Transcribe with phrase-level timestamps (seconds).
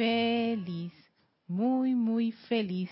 [0.00, 0.94] feliz,
[1.46, 2.88] muy, muy feliz,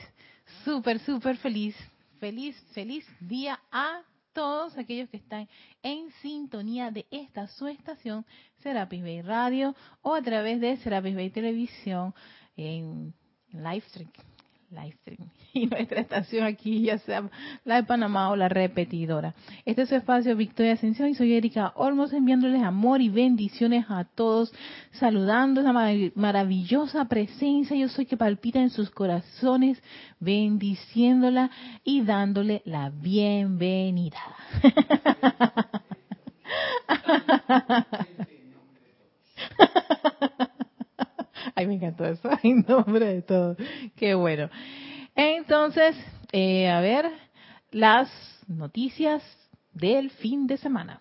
[0.63, 1.75] súper, súper feliz,
[2.21, 4.03] feliz, feliz día a
[4.35, 5.49] todos aquellos que están
[5.83, 8.27] en sintonía de esta su estación
[8.59, 12.15] Serapis Bay Radio o a través de Serapis Bay Televisión
[12.59, 13.15] en
[13.53, 14.11] live stream
[14.71, 17.29] live stream y nuestra estación aquí, ya sea
[17.65, 19.35] la de Panamá o la repetidora.
[19.65, 24.05] Este es su espacio Victoria Ascensión y soy Erika Olmos enviándoles amor y bendiciones a
[24.05, 24.53] todos,
[24.93, 25.73] saludando esa
[26.15, 29.83] maravillosa presencia yo soy que palpita en sus corazones,
[30.21, 31.51] bendiciéndola
[31.85, 34.19] y dándole la bienvenida.
[41.59, 42.31] Ay, me encantó eso.
[42.45, 43.57] En nombre de todo.
[43.97, 44.49] Qué bueno.
[45.17, 45.97] Entonces,
[46.31, 47.07] eh, a ver,
[47.73, 48.09] las
[48.47, 49.25] noticias
[49.73, 51.01] del fin de semana.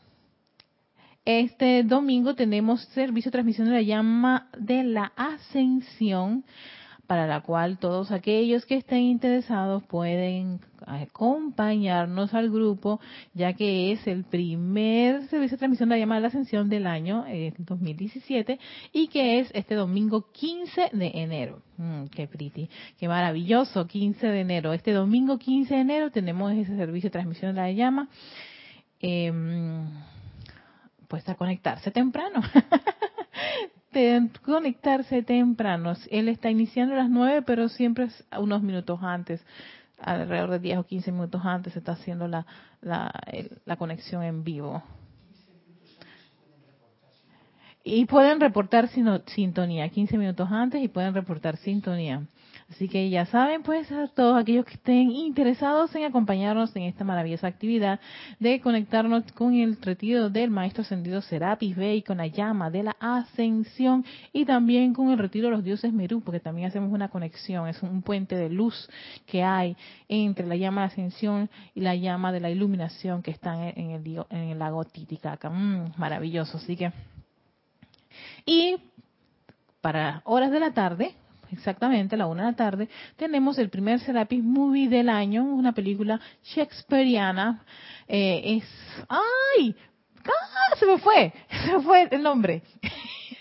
[1.25, 6.43] Este domingo tenemos servicio de transmisión de la llama de la ascensión
[7.07, 12.99] para la cual todos aquellos que estén interesados pueden acompañarnos al grupo,
[13.33, 16.85] ya que es el primer servicio de transmisión de la llamada de la ascensión del
[16.85, 18.59] año eh, 2017
[18.91, 21.61] y que es este domingo 15 de enero.
[21.77, 22.69] Mm, qué pretty,
[22.99, 24.73] qué maravilloso, 15 de enero.
[24.73, 28.09] Este domingo 15 de enero tenemos ese servicio de transmisión de la llama.
[28.99, 29.31] Eh,
[31.07, 32.41] pues a conectarse temprano.
[34.43, 35.93] conectarse temprano.
[36.09, 39.45] Él está iniciando a las 9, pero siempre es unos minutos antes,
[39.99, 42.45] alrededor de 10 o 15 minutos antes se está haciendo la,
[42.81, 43.11] la,
[43.65, 44.83] la conexión en vivo.
[47.83, 48.89] Y pueden reportar
[49.27, 52.21] sintonía, 15 minutos antes y pueden reportar sintonía.
[52.69, 57.05] Así que ya saben, pues, a todos aquellos que estén interesados en acompañarnos en esta
[57.05, 58.01] maravillosa actividad
[58.39, 62.95] de conectarnos con el retiro del Maestro Ascendido Serapis Bey, con la llama de la
[62.99, 67.69] ascensión y también con el retiro de los dioses Merú, porque también hacemos una conexión,
[67.69, 68.89] es un puente de luz
[69.25, 69.77] que hay
[70.09, 74.25] entre la llama de ascensión y la llama de la iluminación que están en el,
[74.29, 75.49] en el lago Titicaca.
[75.49, 76.91] Mm, maravilloso, así que...
[78.45, 78.75] Y
[79.79, 81.15] para horas de la tarde,
[81.51, 85.73] exactamente a la una de la tarde, tenemos el primer Serapis Movie del año, una
[85.73, 87.63] película shakespeariana.
[88.07, 89.75] Eh, es, ¡ay!
[90.25, 90.75] ¡Ah!
[90.77, 91.33] Se me fue,
[91.65, 92.61] se me fue el nombre.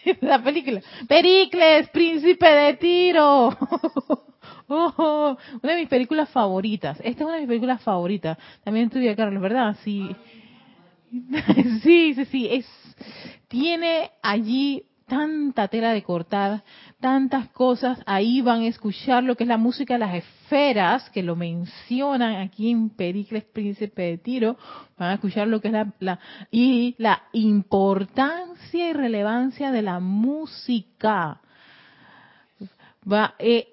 [0.21, 0.81] la película.
[1.09, 3.57] Pericles, príncipe de tiro.
[4.69, 6.99] Oh, una de mis películas favoritas.
[6.99, 8.37] Esta es una de mis películas favoritas.
[8.65, 9.77] También estudia Carlos, ¿verdad?
[9.85, 10.11] Sí.
[11.85, 12.49] sí, sí, sí.
[12.51, 12.67] Es,
[13.47, 16.63] tiene allí tanta tela de cortar,
[17.01, 17.99] tantas cosas.
[18.07, 22.37] Ahí van a escuchar lo que es la música de las esferas, que lo mencionan
[22.37, 24.57] aquí en Pericles Príncipe de Tiro.
[24.99, 26.19] Van a escuchar lo que es la,
[26.51, 31.41] y la importancia y relevancia de la música.
[33.11, 33.69] Va, eh,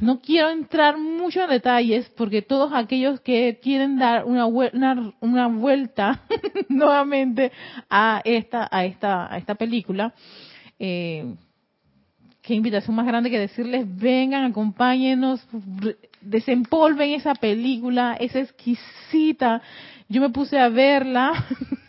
[0.00, 5.46] no quiero entrar mucho en detalles porque todos aquellos que quieren dar una, una, una
[5.48, 6.22] vuelta
[6.68, 7.52] nuevamente
[7.88, 10.12] a esta a esta a esta película
[10.80, 11.34] eh,
[12.42, 15.46] qué invitación más grande que decirles, vengan, acompáñenos,
[16.20, 19.62] desempolven esa película, es exquisita.
[20.08, 21.32] Yo me puse a verla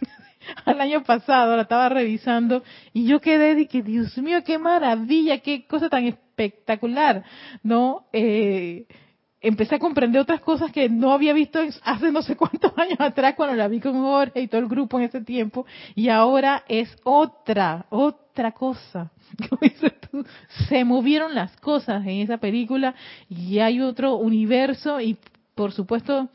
[0.66, 2.63] al año pasado, la estaba revisando
[2.94, 7.23] y yo quedé de que, Dios mío, qué maravilla, qué cosa tan espectacular,
[7.63, 8.06] ¿no?
[8.12, 8.85] Eh,
[9.41, 13.34] empecé a comprender otras cosas que no había visto hace no sé cuántos años atrás
[13.35, 15.66] cuando la vi con Jorge y todo el grupo en ese tiempo
[15.96, 19.12] y ahora es otra, otra cosa.
[20.69, 22.94] Se movieron las cosas en esa película
[23.29, 25.18] y hay otro universo y
[25.56, 26.29] por supuesto,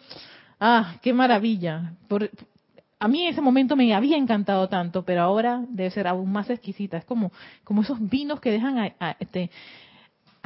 [0.60, 1.94] ah, qué maravilla.
[2.98, 6.50] a mí en ese momento me había encantado tanto, pero ahora debe ser aún más
[6.50, 6.98] exquisita.
[6.98, 7.32] Es como,
[7.64, 9.50] como esos vinos que dejan a, este,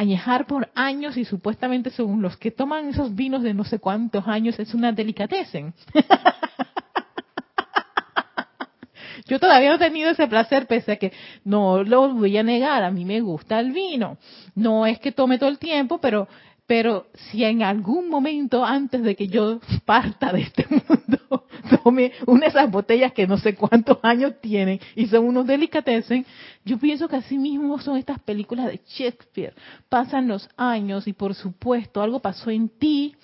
[0.00, 4.27] añejar por años y supuestamente según los que toman esos vinos de no sé cuántos
[4.27, 5.75] años es una delicatessen.
[9.27, 11.12] Yo todavía no he tenido ese placer, pese a que
[11.44, 14.16] no lo voy a negar, a mí me gusta el vino.
[14.55, 16.27] No es que tome todo el tiempo, pero
[16.71, 21.45] pero si en algún momento antes de que yo parta de este mundo
[21.83, 26.25] tome una de esas botellas que no sé cuántos años tienen y son unos delicatessen,
[26.65, 29.53] yo pienso que así mismo son estas películas de Shakespeare.
[29.89, 33.17] Pasan los años y por supuesto algo pasó en ti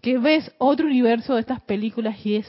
[0.00, 2.46] que ves otro universo de estas películas y es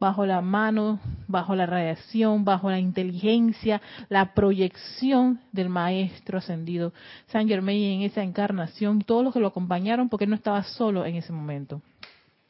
[0.00, 0.98] bajo la mano,
[1.28, 6.94] bajo la radiación, bajo la inteligencia, la proyección del Maestro ascendido
[7.26, 11.16] San Germain en esa encarnación, todos los que lo acompañaron, porque no estaba solo en
[11.16, 11.82] ese momento.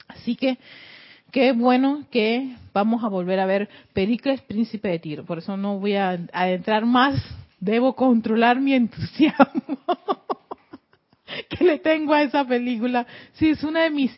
[0.06, 0.58] Así que
[1.32, 5.24] qué bueno que vamos a volver a ver Pericles, príncipe de Tiro.
[5.24, 7.20] Por eso no voy a, a entrar más,
[7.58, 9.78] debo controlar mi entusiasmo.
[11.48, 13.06] que le tengo a esa película.
[13.32, 14.16] Sí, es una de mis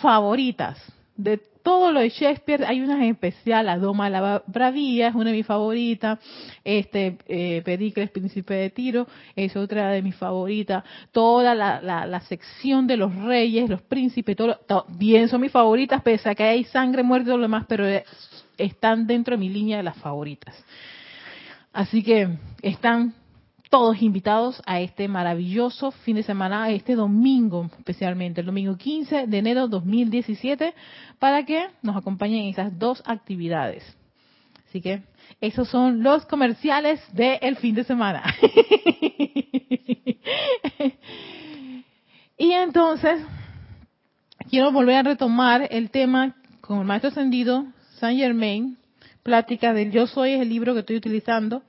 [0.00, 0.78] favoritas.
[1.16, 5.30] De todo lo de Shakespeare, hay una en especial, La Doma la Bravía, es una
[5.30, 6.18] de mis favoritas.
[6.64, 9.06] Este, eh, Pericles, Príncipe de Tiro,
[9.36, 10.84] es otra de mis favoritas.
[11.12, 16.30] Toda la, la, sección de los reyes, los príncipes, todo, bien son mis favoritas, pese
[16.30, 17.84] a que hay sangre, muerte y todo lo demás, pero
[18.58, 20.54] están dentro de mi línea de las favoritas.
[21.72, 22.28] Así que
[22.60, 23.14] están
[23.72, 29.38] todos invitados a este maravilloso fin de semana, este domingo especialmente, el domingo 15 de
[29.38, 30.74] enero 2017,
[31.18, 33.82] para que nos acompañen en esas dos actividades.
[34.68, 35.00] Así que
[35.40, 38.22] esos son los comerciales del fin de semana.
[42.36, 43.22] y entonces,
[44.50, 47.64] quiero volver a retomar el tema con el maestro ascendido
[47.94, 48.76] Saint Germain,
[49.22, 51.62] plática del Yo Soy, es el libro que estoy utilizando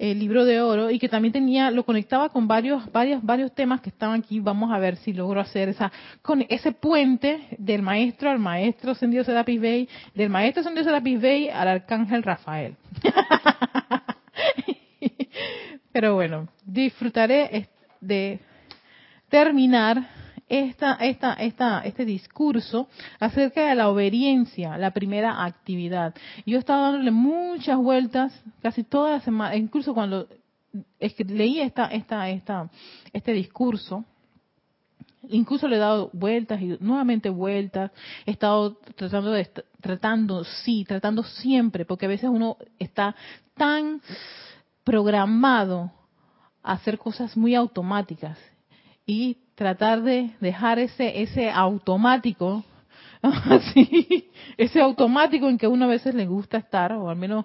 [0.00, 3.82] el libro de oro y que también tenía lo conectaba con varios varios varios temas
[3.82, 4.40] que estaban aquí.
[4.40, 5.92] Vamos a ver si logro hacer esa
[6.22, 11.50] con ese puente del maestro al maestro Sendido Serapis Bey del maestro Sendido Serapis Bey
[11.50, 12.76] al arcángel Rafael.
[15.92, 17.68] Pero bueno disfrutaré
[18.00, 18.40] de
[19.28, 20.19] terminar
[20.50, 22.88] esta, esta, esta, este discurso
[23.20, 26.12] acerca de la obediencia, la primera actividad.
[26.44, 30.26] Yo he estado dándole muchas vueltas, casi toda la semana, incluso cuando
[31.18, 32.68] leí esta, esta, esta,
[33.12, 34.04] este discurso,
[35.28, 37.92] incluso le he dado vueltas y nuevamente vueltas,
[38.26, 39.48] he estado tratando de,
[39.80, 43.14] tratando, sí, tratando siempre, porque a veces uno está
[43.54, 44.02] tan
[44.82, 45.92] programado
[46.64, 48.36] a hacer cosas muy automáticas
[49.06, 52.64] y tratar de dejar ese ese automático
[53.22, 57.44] así ese automático en que uno a veces le gusta estar o al menos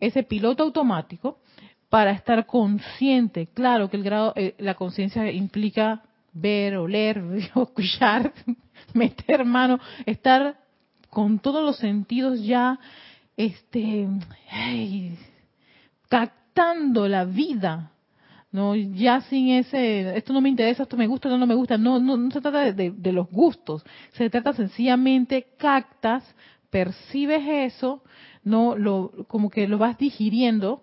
[0.00, 1.40] ese piloto automático
[1.90, 3.48] para estar consciente.
[3.52, 7.22] Claro que el grado eh, la conciencia implica ver oler
[7.54, 8.32] escuchar
[8.94, 10.56] meter mano estar
[11.10, 12.78] con todos los sentidos ya
[13.36, 14.08] este
[16.08, 17.89] captando la vida
[18.52, 21.78] no ya sin ese esto no me interesa esto me gusta esto no me gusta.
[21.78, 23.84] No no, no se trata de, los gustos.
[24.12, 26.24] Se trata sencillamente captas
[26.68, 28.02] percibes eso
[28.44, 30.82] no lo como que lo vas digiriendo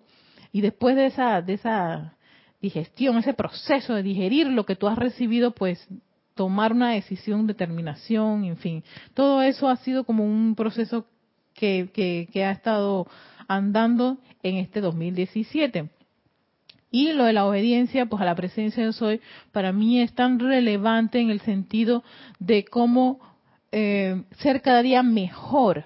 [0.52, 2.14] y después de esa de esa
[2.60, 5.86] digestión ese proceso de digerir lo que tú has recibido pues
[6.34, 8.84] tomar una decisión determinación en fin.
[9.12, 11.06] Todo eso ha sido como un proceso
[11.52, 13.06] que, que, que ha estado
[13.48, 15.90] andando en este 2017
[16.90, 19.20] y lo de la obediencia, pues a la presencia de soy,
[19.52, 22.02] para mí es tan relevante en el sentido
[22.38, 23.20] de cómo
[23.72, 25.84] eh, ser cada día mejor.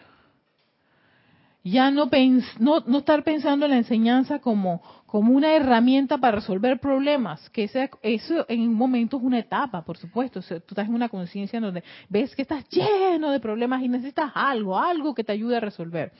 [1.65, 2.11] Ya no,
[2.59, 7.65] no, no, estar pensando en la enseñanza como, como una herramienta para resolver problemas, que
[7.65, 10.41] ese, eso en un momento es una etapa, por supuesto.
[10.41, 14.77] tú estás en una conciencia donde ves que estás lleno de problemas y necesitas algo,
[14.77, 16.13] algo que te ayude a resolver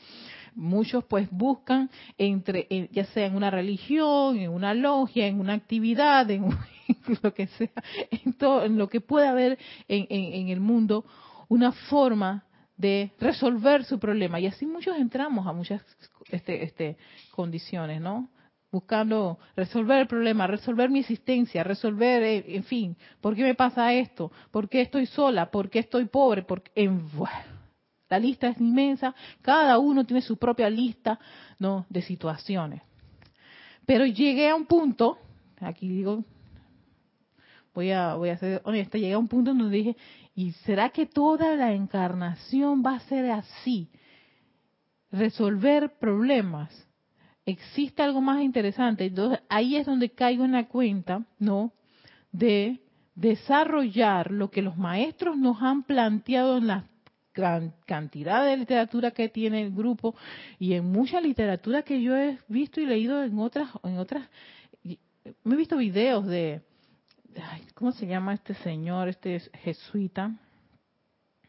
[0.55, 6.31] muchos pues buscan entre ya sea en una religión, en una logia, en una actividad,
[6.31, 6.45] en,
[7.23, 7.73] lo que sea,
[8.11, 9.59] en todo, en lo que pueda haber
[9.89, 11.05] en, en, el mundo,
[11.49, 12.45] una forma
[12.77, 14.41] de resolver su problema.
[14.41, 15.83] Y así muchos entramos a muchas
[16.31, 16.97] este, este,
[17.31, 18.29] condiciones, ¿no?
[18.71, 23.93] Buscando resolver el problema, resolver mi existencia, resolver, eh, en fin, ¿por qué me pasa
[23.93, 24.33] esto?
[24.51, 25.51] ¿Por qué estoy sola?
[25.51, 26.43] ¿Por qué estoy pobre?
[26.43, 27.07] ¿Por En,
[28.13, 31.19] la lista es inmensa, cada uno tiene su propia lista
[31.59, 31.87] ¿no?
[31.89, 32.83] de situaciones.
[33.87, 35.17] Pero llegué a un punto,
[35.59, 36.23] aquí digo,
[37.73, 39.97] voy a, voy a ser llegué a un punto donde dije,
[40.35, 43.89] ¿y será que toda la encarnación va a ser así?
[45.11, 46.71] Resolver problemas.
[47.47, 49.07] Existe algo más interesante.
[49.07, 51.73] Entonces ahí es donde caigo en la cuenta, ¿no?
[52.31, 52.79] De
[53.15, 56.92] desarrollar lo que los maestros nos han planteado en las
[57.33, 60.15] cantidad de literatura que tiene el grupo
[60.59, 64.29] y en mucha literatura que yo he visto y leído en otras en otras
[65.45, 66.61] me he visto videos de
[67.75, 70.37] cómo se llama este señor este jesuita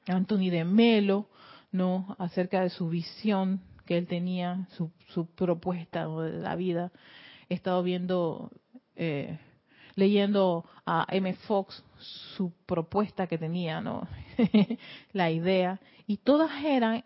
[0.07, 1.27] Anthony de Melo
[1.71, 6.91] no acerca de su visión que él tenía su, su propuesta de la vida.
[7.49, 8.51] He estado viendo
[8.95, 9.39] eh,
[9.95, 11.33] leyendo a M.
[11.47, 14.07] Fox su propuesta que tenía, ¿no?
[15.13, 17.03] la idea, y todas eran,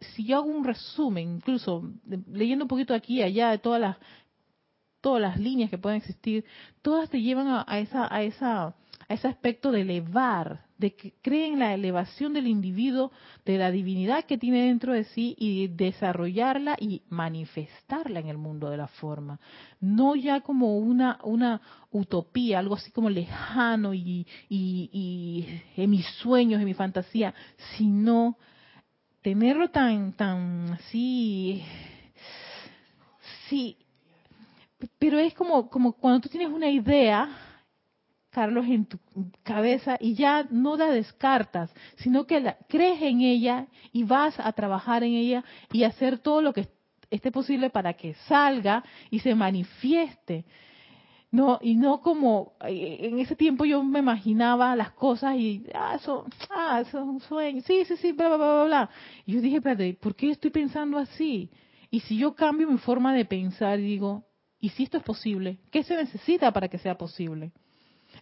[0.00, 1.90] si yo hago un resumen, incluso
[2.30, 3.96] leyendo un poquito aquí y allá de todas las
[5.00, 6.46] todas las líneas que pueden existir,
[6.80, 8.74] todas te llevan a, esa a esa
[9.06, 13.10] a ese aspecto de elevar, de que cree en la elevación del individuo,
[13.46, 18.68] de la divinidad que tiene dentro de sí y desarrollarla y manifestarla en el mundo
[18.68, 19.40] de la forma.
[19.80, 26.60] No ya como una, una utopía, algo así como lejano y, y, en mis sueños,
[26.60, 27.32] en mi fantasía,
[27.78, 28.36] sino
[29.22, 31.64] tenerlo tan, tan así,
[33.48, 33.78] sí,
[34.98, 37.53] pero es como, como cuando tú tienes una idea,
[38.34, 38.98] Carlos, en tu
[39.44, 44.52] cabeza y ya no la descartas, sino que la, crees en ella y vas a
[44.52, 46.66] trabajar en ella y hacer todo lo que
[47.10, 50.44] esté posible para que salga y se manifieste.
[51.30, 55.94] No, y no como eh, en ese tiempo yo me imaginaba las cosas y, ah,
[55.94, 58.90] eso, ah, eso es un sueño, sí, sí, sí, bla, bla, bla, bla.
[59.26, 61.50] Y yo dije, espérate, ¿por qué estoy pensando así?
[61.90, 64.24] Y si yo cambio mi forma de pensar digo,
[64.58, 65.58] ¿y si esto es posible?
[65.70, 67.52] ¿Qué se necesita para que sea posible?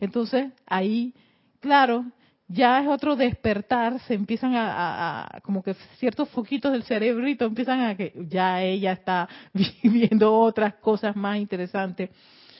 [0.03, 1.15] Entonces, ahí,
[1.61, 2.05] claro,
[2.49, 7.97] ya es otro despertar, se empiezan a, como que ciertos foquitos del cerebrito empiezan a
[7.97, 9.29] que ya ella está
[9.83, 12.11] viviendo otras cosas más interesantes.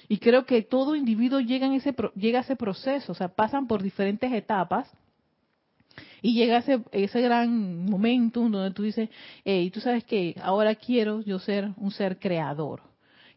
[0.07, 3.67] Y creo que todo individuo llega, en ese, llega a ese proceso, o sea, pasan
[3.67, 4.89] por diferentes etapas
[6.21, 9.09] y llega ese, ese gran momento donde tú dices,
[9.45, 12.92] hey, tú sabes que ahora quiero yo ser un ser creador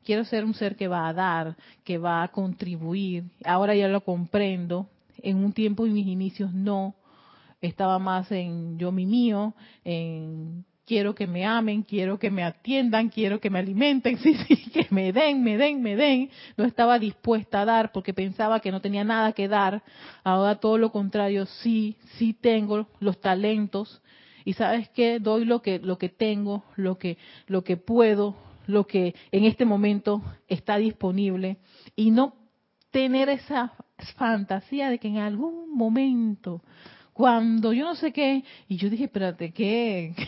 [0.06, 3.26] quiero ser un ser que va a dar, que va a contribuir.
[3.44, 4.88] Ahora ya lo comprendo.
[5.22, 6.96] En un tiempo en mis inicios no.
[7.62, 13.10] Estaba más en yo mi mío, en quiero que me amen, quiero que me atiendan,
[13.10, 16.30] quiero que me alimenten, sí, sí, que me den, me den, me den.
[16.58, 19.82] No estaba dispuesta a dar porque pensaba que no tenía nada que dar.
[20.24, 24.02] Ahora todo lo contrario, sí, sí tengo los talentos
[24.44, 28.36] y sabes qué, doy lo que lo que tengo, lo que lo que puedo,
[28.68, 31.58] lo que en este momento está disponible
[31.96, 32.34] y no
[32.92, 33.74] tener esa
[34.16, 36.62] fantasía de que en algún momento,
[37.14, 40.16] cuando yo no sé qué, y yo dije, espérate, ¿qué?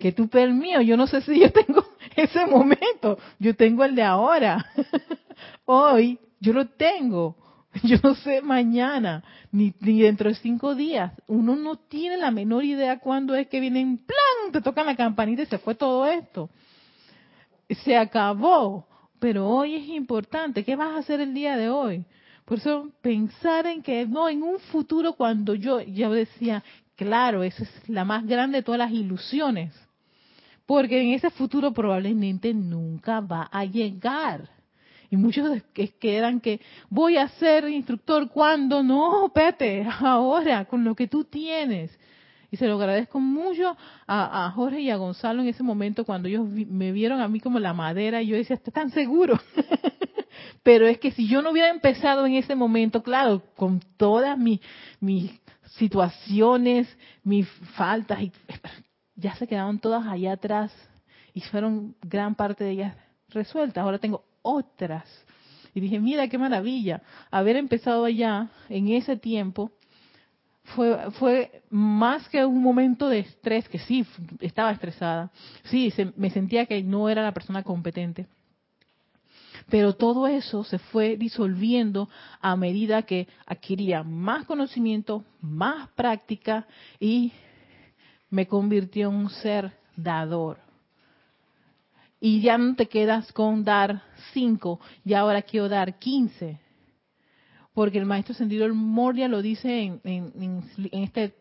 [0.00, 1.84] Que tú mío, yo no sé si yo tengo
[2.16, 4.66] ese momento, yo tengo el de ahora.
[5.66, 7.36] Hoy yo lo tengo,
[7.84, 11.12] yo no sé mañana, ni, ni dentro de cinco días.
[11.28, 15.42] Uno no tiene la menor idea cuándo es que vienen, plan, te tocan la campanita
[15.42, 16.50] y se fue todo esto
[17.68, 18.86] se acabó.
[19.18, 20.64] Pero hoy es importante.
[20.64, 22.04] ¿Qué vas a hacer el día de hoy?
[22.44, 26.62] Por eso pensar en que no, en un futuro cuando yo, ya decía,
[26.96, 29.74] claro, esa es la más grande de todas las ilusiones.
[30.64, 34.48] Porque en ese futuro probablemente nunca va a llegar.
[35.10, 36.60] Y muchos que quedan que
[36.90, 41.98] voy a ser instructor cuando no, espérate, ahora, con lo que tú tienes.
[42.50, 43.76] Y se lo agradezco mucho
[44.06, 47.58] a, Jorge y a Gonzalo en ese momento cuando ellos me vieron a mí como
[47.58, 49.38] la madera y yo decía, ¿estás tan seguro?
[50.62, 54.60] Pero es que si yo no hubiera empezado en ese momento, claro, con todas mis,
[55.00, 55.30] mis
[55.76, 56.88] situaciones,
[57.22, 58.32] mis faltas, y,
[59.14, 60.72] ya se quedaron todas allá atrás
[61.34, 62.96] y fueron gran parte de ellas
[63.28, 63.82] resueltas.
[63.82, 65.04] Ahora tengo otras.
[65.74, 69.70] Y dije, mira qué maravilla, haber empezado allá en ese tiempo
[70.74, 74.06] fue, fue más que un momento de estrés, que sí,
[74.40, 75.30] estaba estresada,
[75.64, 78.26] sí, me sentía que no era la persona competente.
[79.70, 82.08] Pero todo eso se fue disolviendo
[82.40, 86.66] a medida que adquiría más conocimiento, más práctica
[86.98, 87.32] y
[88.30, 90.58] me convirtió en un ser dador.
[92.20, 96.58] Y ya no te quedas con dar cinco, y ahora quiero dar quince
[97.78, 101.36] porque el maestro Sentido el Moria lo dice en, este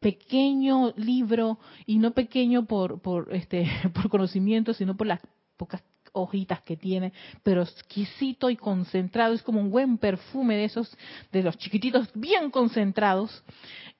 [0.00, 5.20] pequeño libro y no pequeño por por este por conocimiento sino por las
[5.58, 7.12] pocas hojitas que tiene
[7.42, 9.34] pero exquisito y concentrado.
[9.34, 10.90] Es como un buen perfume de esos
[11.30, 13.44] de los chiquititos bien concentrados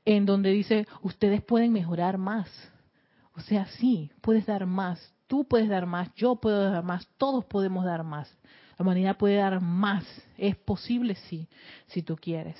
[0.06, 2.48] en donde dice ustedes pueden mejorar más.
[3.34, 5.14] O sea sí puedes dar más.
[5.26, 6.08] Tú puedes dar más.
[6.14, 7.06] Yo puedo dar más.
[7.18, 8.34] Todos podemos dar más
[8.80, 10.06] la humanidad puede dar más.
[10.38, 11.46] Es posible, sí,
[11.88, 12.56] si tú quieres.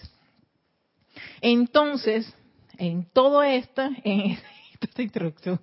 [1.41, 2.31] Entonces,
[2.77, 4.37] en todo esto, en
[4.79, 5.59] esta introducción,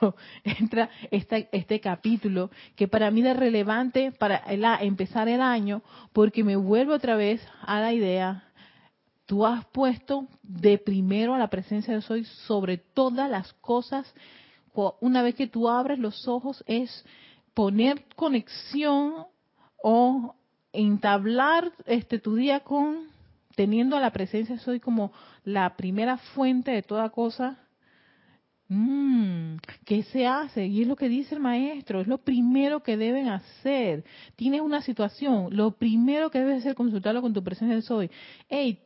[0.00, 4.44] no, entra este, este capítulo que para mí es relevante para
[4.80, 5.82] empezar el año
[6.12, 8.44] porque me vuelve otra vez a la idea,
[9.26, 14.14] tú has puesto de primero a la presencia de Soy sobre todas las cosas.
[15.00, 17.04] Una vez que tú abres los ojos es
[17.54, 19.26] poner conexión
[19.88, 20.34] o
[20.72, 23.06] entablar este tu día con
[23.54, 25.12] teniendo a la presencia soy como
[25.44, 27.56] la primera fuente de toda cosa.
[28.66, 30.66] Mm, ¿Qué se hace?
[30.66, 34.04] Y es lo que dice el maestro, es lo primero que deben hacer.
[34.34, 38.10] Tienes una situación, lo primero que debes hacer es consultarlo con tu presencia de soy.
[38.48, 38.80] Hey,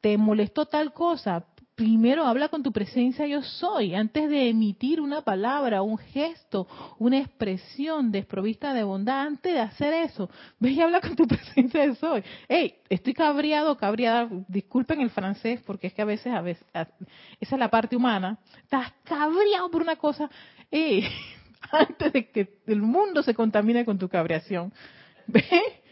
[0.00, 5.22] te molestó tal cosa, primero habla con tu presencia yo soy, antes de emitir una
[5.22, 11.00] palabra, un gesto, una expresión desprovista de bondad, antes de hacer eso, ve y habla
[11.00, 12.22] con tu presencia yo soy.
[12.48, 17.56] Hey, estoy cabreado, cabreada, disculpen el francés, porque es que a veces, a veces, esa
[17.56, 20.30] es la parte humana, estás cabreado por una cosa,
[20.70, 21.04] hey,
[21.72, 24.72] antes de que el mundo se contamine con tu cabreación,
[25.26, 25.82] ve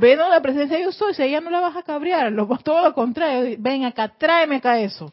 [0.00, 2.46] Ven a la presencia de yo soy, si ella no la vas a cabrear, lo,
[2.58, 5.12] todo lo contrario, ven acá, tráeme acá eso.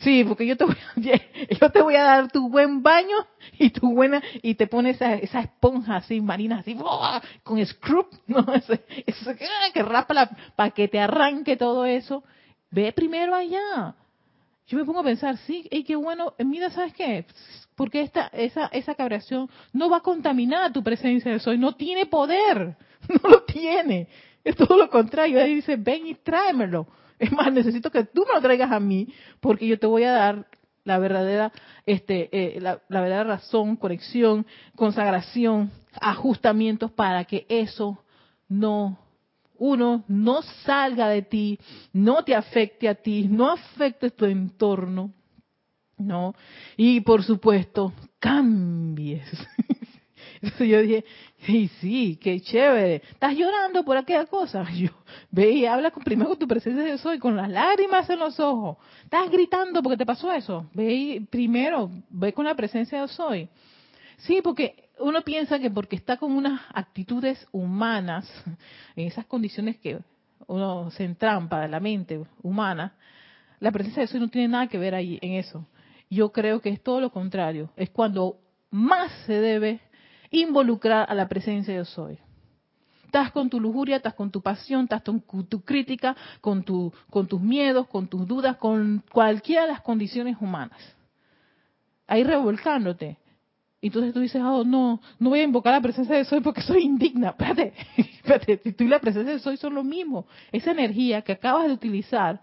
[0.00, 3.14] Sí, porque yo te voy a, yo te voy a dar tu buen baño
[3.56, 6.76] y tu buena y te pones esa, esa esponja así marina así
[7.44, 8.84] con scrub, no, ese,
[9.44, 12.24] ah, que rapa para que te arranque todo eso.
[12.72, 13.94] Ve primero allá.
[14.66, 17.24] Yo me pongo a pensar, sí, y qué bueno, mira, ¿sabes qué?
[17.76, 22.06] Porque esta esa esa cabreación no va a contaminar tu presencia de soy, no tiene
[22.06, 22.76] poder.
[23.22, 24.08] No lo tiene.
[24.44, 25.40] Es todo lo contrario.
[25.40, 26.86] Ahí dice, ven y tráemelo.
[27.18, 29.08] Es más, necesito que tú me lo traigas a mí,
[29.40, 30.46] porque yo te voy a dar
[30.84, 31.52] la verdadera,
[31.84, 34.46] este, eh, la, la, verdadera razón, conexión,
[34.76, 37.98] consagración, ajustamientos para que eso
[38.48, 38.98] no,
[39.58, 41.58] uno, no salga de ti,
[41.92, 45.12] no te afecte a ti, no afecte tu entorno,
[45.98, 46.34] ¿no?
[46.76, 49.28] Y por supuesto, cambies.
[50.40, 51.04] Entonces yo dije,
[51.40, 53.02] sí, sí, qué chévere.
[53.10, 54.64] ¿Estás llorando por aquella cosa?
[54.74, 54.90] Yo,
[55.30, 58.38] ve y habla con, primero con tu presencia de soy, con las lágrimas en los
[58.40, 58.76] ojos.
[59.04, 60.68] ¿Estás gritando porque te pasó eso?
[60.74, 63.48] Ve y primero, ve con la presencia de soy.
[64.18, 68.30] Sí, porque uno piensa que porque está con unas actitudes humanas,
[68.96, 69.98] en esas condiciones que
[70.46, 72.94] uno se entrampa de la mente humana,
[73.60, 75.66] la presencia de soy no tiene nada que ver ahí en eso.
[76.10, 77.70] Yo creo que es todo lo contrario.
[77.76, 78.38] Es cuando
[78.70, 79.80] más se debe
[80.30, 82.18] involucrar a la presencia de soy.
[83.04, 87.26] Estás con tu lujuria, estás con tu pasión, estás con tu crítica, con, tu, con
[87.26, 90.78] tus miedos, con tus dudas, con cualquiera de las condiciones humanas.
[92.06, 93.16] Ahí revolcándote.
[93.80, 96.82] Entonces tú dices, oh, no, no voy a invocar la presencia de soy porque soy
[96.82, 97.28] indigna.
[97.38, 100.26] Espérate, espérate, tú y la presencia de soy son lo mismo.
[100.52, 102.42] Esa energía que acabas de utilizar,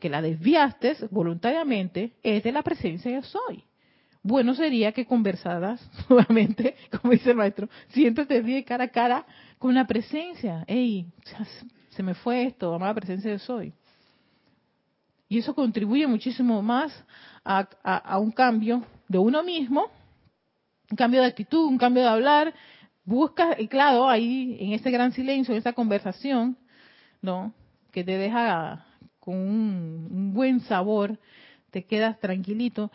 [0.00, 3.64] que la desviaste voluntariamente, es de la presencia de soy
[4.22, 9.26] bueno sería que conversaras nuevamente, como dice el maestro, siéntate bien cara a cara
[9.58, 10.64] con la presencia.
[10.66, 11.06] Ey,
[11.90, 13.72] se me fue esto, amada presencia de soy.
[15.28, 16.92] Y eso contribuye muchísimo más
[17.44, 19.90] a, a, un cambio de uno mismo,
[20.90, 22.54] un cambio de actitud, un cambio de hablar.
[23.04, 26.56] Busca, y claro, ahí en ese gran silencio, en esa conversación,
[27.20, 27.52] ¿no?
[27.90, 28.86] Que te deja
[29.18, 31.18] con un, un buen sabor,
[31.70, 32.90] te quedas tranquilito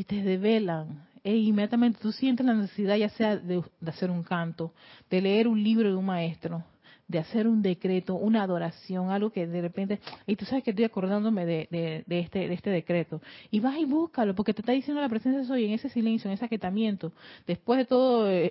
[0.00, 1.06] y te develan.
[1.22, 4.72] E inmediatamente tú sientes la necesidad ya sea de, hacer un canto,
[5.10, 6.64] de leer un libro de un maestro,
[7.06, 10.86] de hacer un decreto, una adoración, algo que de repente, y tú sabes que estoy
[10.86, 15.02] acordándome de, de, este, de este decreto, y vas y búscalo, porque te está diciendo
[15.02, 17.12] la presencia de soy en ese silencio, en ese aquietamiento,
[17.46, 18.50] después de todo eh,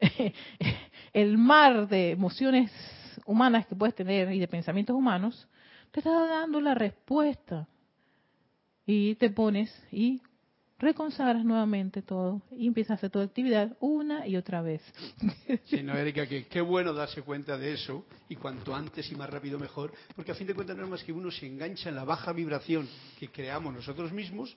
[1.12, 2.70] el mar de emociones
[3.26, 5.48] humanas que puedes tener y de pensamientos humanos,
[5.90, 7.66] te está dando la respuesta.
[8.86, 10.20] Y te pones y
[10.80, 14.82] reconsagras nuevamente todo y empiezas a hacer tu actividad una y otra vez.
[15.66, 19.58] Sí, no, Erika, qué bueno darse cuenta de eso y cuanto antes y más rápido
[19.58, 22.04] mejor, porque a fin de cuentas no es más que uno se engancha en la
[22.04, 22.88] baja vibración
[23.18, 24.56] que creamos nosotros mismos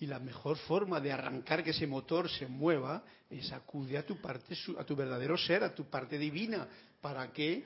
[0.00, 4.16] y la mejor forma de arrancar que ese motor se mueva es acude a tu
[4.16, 6.66] parte, a tu verdadero ser, a tu parte divina,
[7.00, 7.64] para que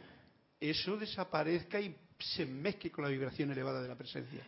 [0.61, 1.95] eso desaparezca y
[2.33, 4.41] se mezcle con la vibración elevada de la presencia.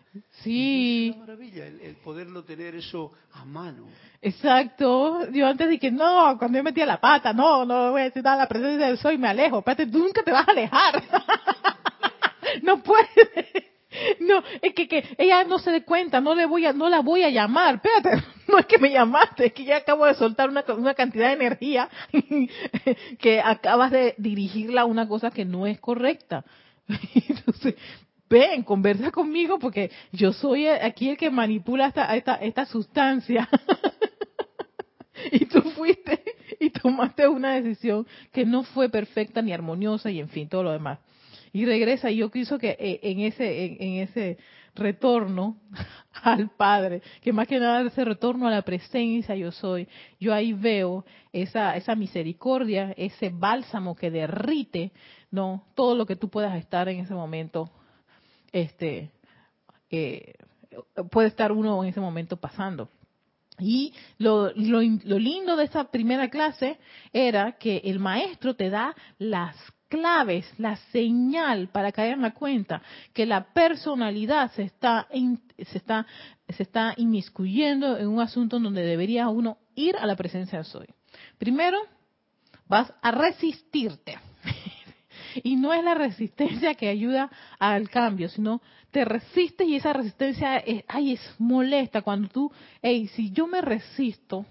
[0.43, 1.09] Sí.
[1.11, 3.87] Es una maravilla el, poderlo tener eso a mano.
[4.23, 5.31] Exacto.
[5.31, 8.39] Yo antes dije, no, cuando yo metía la pata, no, no voy a decir nada
[8.39, 9.59] la presencia del soy, me alejo.
[9.59, 11.03] Espérate, tú nunca te vas a alejar.
[12.63, 13.67] no puedes.
[14.21, 17.01] No, es que, que ella no se dé cuenta, no le voy a, no la
[17.01, 17.77] voy a llamar.
[17.77, 21.29] Espérate, no es que me llamaste, es que ya acabo de soltar una, una cantidad
[21.29, 21.89] de energía
[23.19, 26.45] que acabas de dirigirla a una cosa que no es correcta.
[27.29, 27.75] Entonces,
[28.29, 33.49] ven, conversa conmigo porque yo soy aquí el que manipula esta, esta, esta sustancia.
[35.33, 36.23] y tú fuiste
[36.61, 40.73] y tomaste una decisión que no fue perfecta ni armoniosa y en fin, todo lo
[40.73, 40.99] demás.
[41.53, 44.37] Y regresa y yo quiso que eh, en ese, en, ese
[44.75, 45.57] retorno
[46.23, 49.89] al Padre, que más que nada ese retorno a la presencia yo soy,
[50.21, 54.93] yo ahí veo esa, esa misericordia, ese bálsamo que derrite
[55.37, 57.71] no todo lo que tú puedas estar en ese momento
[58.53, 59.13] este
[59.91, 60.35] eh,
[61.11, 62.89] puede estar uno en ese momento pasando
[63.59, 66.79] y lo, lo, lindo de esa primera clase
[67.13, 69.57] era que el maestro te da las
[69.89, 72.83] claves, la señal para caer en la cuenta
[73.15, 76.07] que la personalidad se está, se está,
[76.49, 80.87] se está inmiscuyendo en un asunto donde debería uno ir a la presencia de soy.
[81.39, 81.79] Primero,
[82.69, 84.19] vas a resistirte.
[85.43, 90.59] Y no es la resistencia que ayuda al cambio, sino te resistes y esa resistencia
[90.59, 94.47] es, ay, es molesta cuando tú, hey, si yo me resisto,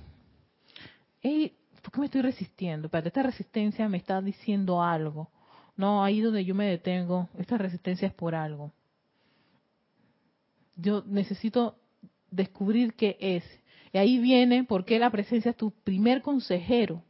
[1.22, 2.90] hey, ¿por qué me estoy resistiendo?
[2.90, 5.30] Pero esta resistencia me está diciendo algo.
[5.78, 8.72] No, ahí donde yo me detengo, esta resistencia es por algo.
[10.76, 11.78] Yo necesito
[12.32, 13.44] descubrir qué es.
[13.92, 17.02] Y ahí viene por qué la presencia es tu primer consejero.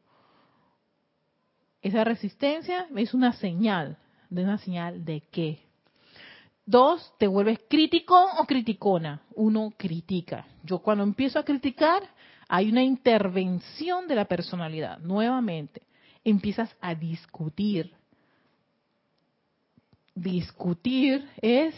[1.86, 3.96] Esa resistencia es una señal.
[4.32, 5.60] ¿De una señal de qué?
[6.66, 9.22] Dos, te vuelves crítico o criticona.
[9.36, 10.48] Uno critica.
[10.64, 12.02] Yo cuando empiezo a criticar,
[12.48, 14.98] hay una intervención de la personalidad.
[14.98, 15.84] Nuevamente,
[16.24, 17.94] empiezas a discutir
[20.16, 21.76] discutir es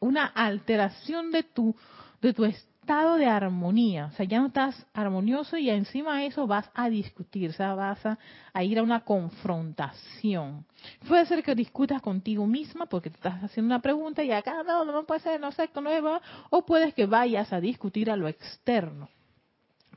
[0.00, 1.76] una alteración de tu,
[2.22, 2.44] de tu
[2.86, 4.06] de armonía.
[4.06, 7.74] O sea, ya no estás armonioso y encima de eso vas a discutir, o sea,
[7.74, 8.18] vas a,
[8.62, 10.64] ir a una confrontación.
[11.08, 14.84] Puede ser que discutas contigo misma porque te estás haciendo una pregunta y acá no,
[14.84, 16.20] no puede ser, no sé, no va,
[16.50, 19.08] o puedes que vayas a discutir a lo externo.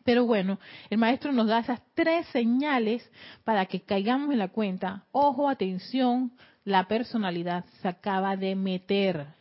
[0.04, 3.08] Pero bueno, el maestro nos da esas tres señales
[3.44, 5.04] para que caigamos en la cuenta.
[5.12, 6.32] Ojo, atención,
[6.64, 9.39] la personalidad se acaba de meter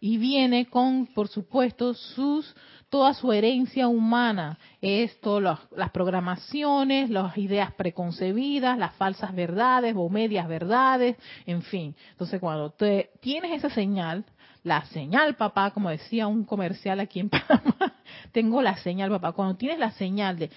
[0.00, 2.54] y viene con, por supuesto, sus
[2.90, 10.48] toda su herencia humana, esto, las programaciones, las ideas preconcebidas, las falsas verdades o medias
[10.48, 11.94] verdades, en fin.
[12.10, 14.24] Entonces, cuando te, tienes esa señal,
[14.64, 17.94] la señal, papá, como decía un comercial aquí en Panamá,
[18.32, 19.32] tengo la señal, papá.
[19.32, 20.50] Cuando tienes la señal de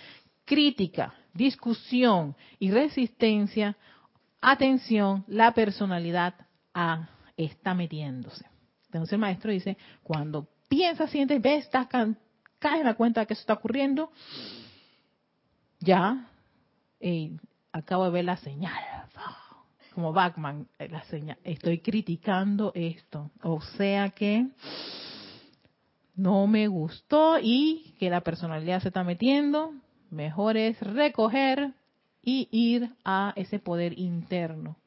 [0.44, 3.78] crítica, discusión y resistencia,
[4.42, 6.34] atención, la personalidad
[6.74, 8.46] A está metiéndose.
[8.98, 13.34] Entonces el maestro dice, cuando piensas, sientes, ves, estás, caes en la cuenta de que
[13.34, 14.12] eso está ocurriendo,
[15.80, 16.30] ya
[17.72, 18.74] acabo de ver la señal.
[19.94, 23.30] Como Bachman, eh, la señal, estoy criticando esto.
[23.44, 24.48] O sea que
[26.16, 29.74] no me gustó y que la personalidad se está metiendo.
[30.10, 31.74] Mejor es recoger
[32.24, 34.78] y ir a ese poder interno.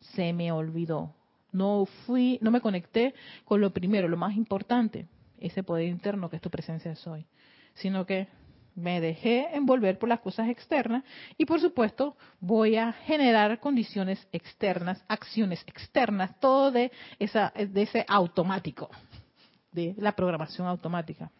[0.00, 1.15] Se me olvidó.
[1.56, 3.14] No fui, no me conecté
[3.46, 5.06] con lo primero, lo más importante,
[5.38, 7.26] ese poder interno que es tu presencia de soy,
[7.72, 8.28] sino que
[8.74, 11.02] me dejé envolver por las cosas externas
[11.38, 18.04] y por supuesto voy a generar condiciones externas, acciones externas, todo de esa de ese
[18.06, 18.90] automático,
[19.72, 21.30] de la programación automática.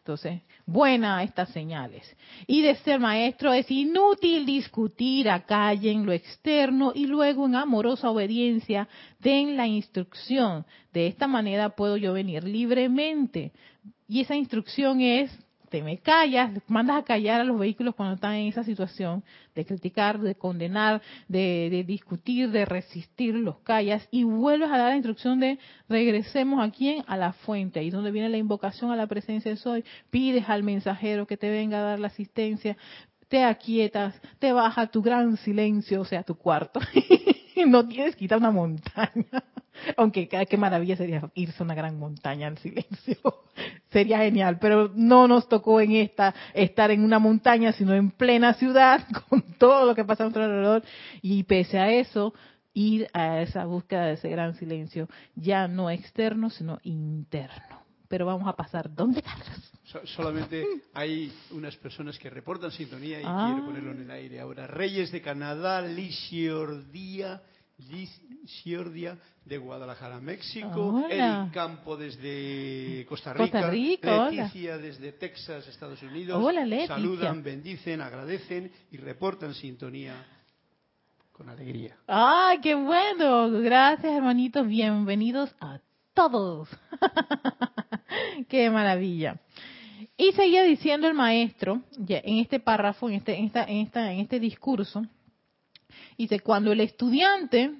[0.00, 2.16] Entonces, buena estas señales.
[2.46, 7.54] Y de ser maestro es inútil discutir acá y en lo externo y luego en
[7.54, 10.64] amorosa obediencia den la instrucción.
[10.94, 13.52] De esta manera puedo yo venir libremente.
[14.08, 15.30] Y esa instrucción es
[15.70, 19.22] te me callas, mandas a callar a los vehículos cuando están en esa situación
[19.54, 24.96] de criticar, de condenar, de, discutir, de resistir, los callas y vuelves a dar la
[24.96, 29.06] instrucción de regresemos a quién, a la fuente, ahí donde viene la invocación a la
[29.06, 32.76] presencia de soy, pides al mensajero que te venga a dar la asistencia,
[33.28, 36.80] te aquietas, te baja tu gran silencio, o sea, tu cuarto,
[37.66, 39.26] no tienes que quitar una montaña.
[39.96, 43.16] Aunque qué maravilla sería irse a una gran montaña en silencio.
[43.90, 48.54] sería genial, pero no nos tocó en esta estar en una montaña, sino en plena
[48.54, 50.82] ciudad con todo lo que pasa a nuestro alrededor
[51.22, 52.34] y pese a eso
[52.72, 57.80] ir a esa búsqueda de ese gran silencio, ya no externo, sino interno.
[58.08, 59.49] Pero vamos a pasar, ¿dónde Carlos?
[60.04, 63.62] Solamente hay unas personas que reportan sintonía y quiero ah.
[63.64, 64.66] ponerlo en el aire ahora.
[64.66, 67.42] Reyes de Canadá, Lisiordia,
[67.88, 73.70] Lisiordia de Guadalajara, México, Eric Campo desde Costa Rica,
[74.30, 76.42] Leticia desde Texas, Estados Unidos.
[76.86, 80.14] Saludan, bendicen, agradecen y reportan sintonía
[81.32, 81.96] con alegría.
[82.06, 83.50] ¡Ay, qué bueno!
[83.50, 84.66] Gracias, hermanitos.
[84.66, 85.80] Bienvenidos a
[86.12, 86.68] todos.
[88.48, 89.40] ¡Qué maravilla!
[90.20, 94.20] Y seguía diciendo el maestro, en este párrafo, en este, en esta, en esta, en
[94.20, 95.02] este discurso,
[96.18, 97.72] dice, cuando el estudiante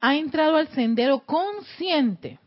[0.00, 2.40] ha entrado al sendero consciente,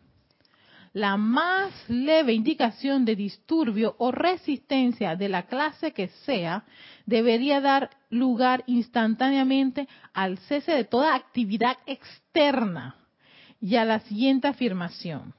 [0.91, 6.65] la más leve indicación de disturbio o resistencia de la clase que sea
[7.05, 12.97] debería dar lugar instantáneamente al cese de toda actividad externa
[13.61, 15.33] y a la siguiente afirmación.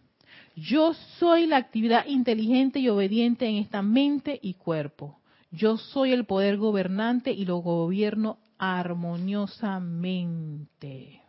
[0.60, 5.20] Yo soy la actividad inteligente y obediente en esta mente y cuerpo.
[5.52, 11.22] Yo soy el poder gobernante y lo gobierno armoniosamente.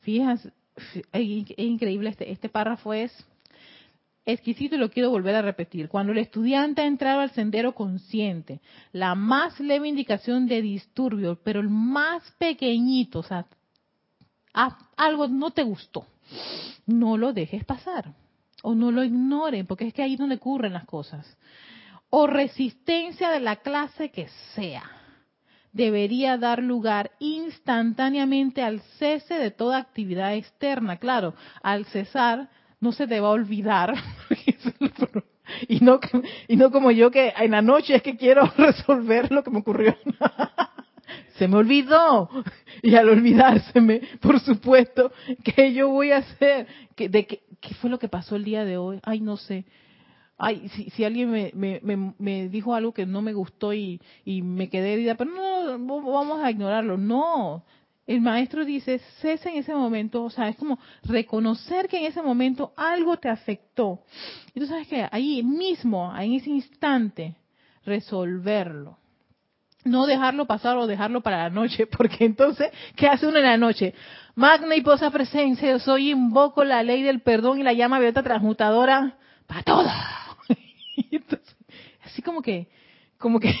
[0.00, 0.52] Fíjense,
[1.12, 3.12] es increíble, este, este párrafo es
[4.24, 5.88] exquisito y lo quiero volver a repetir.
[5.88, 8.60] Cuando el estudiante ha entrado al sendero consciente,
[8.92, 13.44] la más leve indicación de disturbio, pero el más pequeñito, o sea,
[14.96, 16.06] algo no te gustó,
[16.86, 18.14] no lo dejes pasar
[18.68, 21.24] o no lo ignoren, porque es que ahí es donde ocurren las cosas.
[22.10, 24.26] O resistencia de la clase que
[24.56, 24.82] sea,
[25.72, 30.96] debería dar lugar instantáneamente al cese de toda actividad externa.
[30.96, 32.48] Claro, al cesar
[32.80, 33.94] no se te va a olvidar.
[35.68, 36.00] y no,
[36.48, 39.60] y no como yo que en la noche es que quiero resolver lo que me
[39.60, 39.94] ocurrió.
[41.38, 42.28] se me olvidó.
[42.82, 45.12] Y al olvidárseme, por supuesto,
[45.44, 46.66] ¿qué yo voy a hacer?
[46.96, 47.26] ¿Qué, de
[47.60, 49.00] qué, fue lo que pasó el día de hoy?
[49.02, 49.64] Ay, no sé.
[50.38, 54.42] Ay, si, si alguien me, me, me, dijo algo que no me gustó y, y
[54.42, 56.98] me quedé herida, pero no, vamos a ignorarlo.
[56.98, 57.64] No,
[58.06, 62.22] el maestro dice, cesa en ese momento, o sea, es como reconocer que en ese
[62.22, 64.00] momento algo te afectó.
[64.54, 67.34] Y tú sabes que ahí mismo, en ese instante,
[67.84, 68.98] resolverlo.
[69.86, 73.56] No dejarlo pasar o dejarlo para la noche, porque entonces, ¿qué hace uno en la
[73.56, 73.94] noche?
[74.34, 79.16] Magna y posa presencia, soy, invoco la ley del perdón y la llama violeta transmutadora
[79.46, 79.96] para todas.
[82.04, 82.66] así como que,
[83.16, 83.54] como que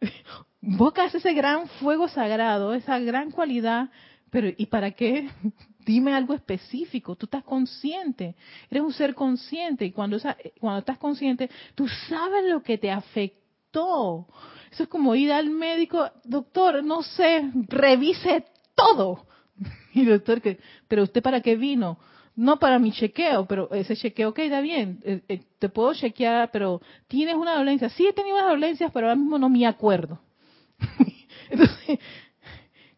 [0.62, 3.90] invocas ese gran fuego sagrado, esa gran cualidad,
[4.30, 5.28] pero ¿y para qué?
[5.84, 8.36] Dime algo específico, tú estás consciente,
[8.70, 10.18] eres un ser consciente y cuando,
[10.60, 12.90] cuando estás consciente, tú sabes lo que te
[13.68, 14.26] afectó.
[14.70, 19.26] Eso es como ir al médico, doctor, no sé, revise todo.
[19.94, 20.40] Y doctor,
[20.86, 21.98] pero usted para qué vino?
[22.36, 26.50] No para mi chequeo, pero ese chequeo, ok, está bien, eh, eh, te puedo chequear,
[26.52, 27.88] pero tienes una dolencia.
[27.88, 30.20] Sí, he tenido unas dolencias, pero ahora mismo no me acuerdo.
[31.50, 31.98] Entonces,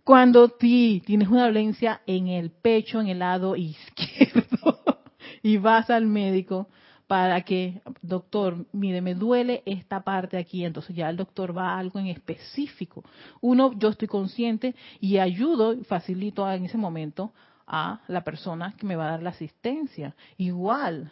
[0.04, 4.80] cuando ti tienes una dolencia en el pecho, en el lado izquierdo,
[5.42, 6.68] y vas al médico
[7.10, 11.78] para que, doctor, mire, me duele esta parte aquí, entonces ya el doctor va a
[11.80, 13.02] algo en específico.
[13.40, 17.32] Uno, yo estoy consciente y ayudo, facilito en ese momento
[17.66, 20.14] a la persona que me va a dar la asistencia.
[20.36, 21.10] Igual,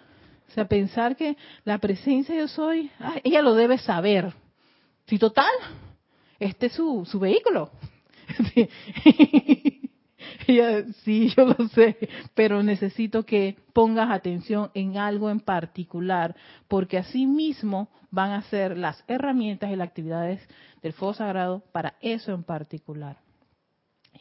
[0.49, 2.93] o sea, pensar que la presencia yo soy,
[3.25, 4.33] ella lo debe saber.
[5.09, 5.51] Si total,
[6.39, 7.73] este es su, su vehículo.
[11.05, 11.97] sí, yo lo sé,
[12.35, 16.35] pero necesito que pongas atención en algo en particular,
[16.69, 20.41] porque así mismo van a ser las herramientas y las actividades
[20.83, 23.19] del fuego sagrado para eso en particular.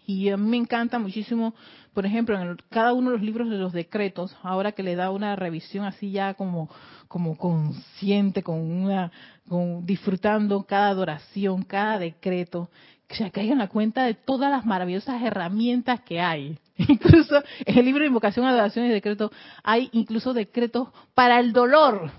[0.06, 1.54] Y a mí me encanta muchísimo,
[1.94, 5.12] por ejemplo, en cada uno de los libros de los decretos, ahora que le da
[5.12, 6.70] una revisión así ya como,
[7.08, 9.12] como consciente, con una,
[9.50, 12.70] con, disfrutando cada adoración, cada decreto,
[13.15, 16.60] se caigan la cuenta de todas las maravillosas herramientas que hay.
[16.78, 19.32] Incluso en el libro de invocación, adoración y decreto
[19.63, 22.12] hay incluso decretos para el dolor.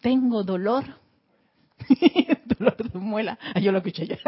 [0.00, 0.84] Tengo dolor.
[2.58, 3.38] dolor de muela.
[3.60, 4.18] yo lo escuché ya.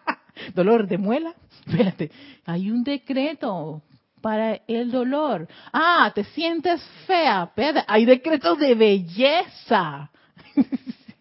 [0.54, 1.34] dolor de muela.
[1.66, 2.10] Espérate,
[2.44, 3.82] hay un decreto
[4.20, 5.48] para el dolor.
[5.72, 7.44] Ah, te sientes fea.
[7.44, 10.10] Espérate, hay decretos de belleza.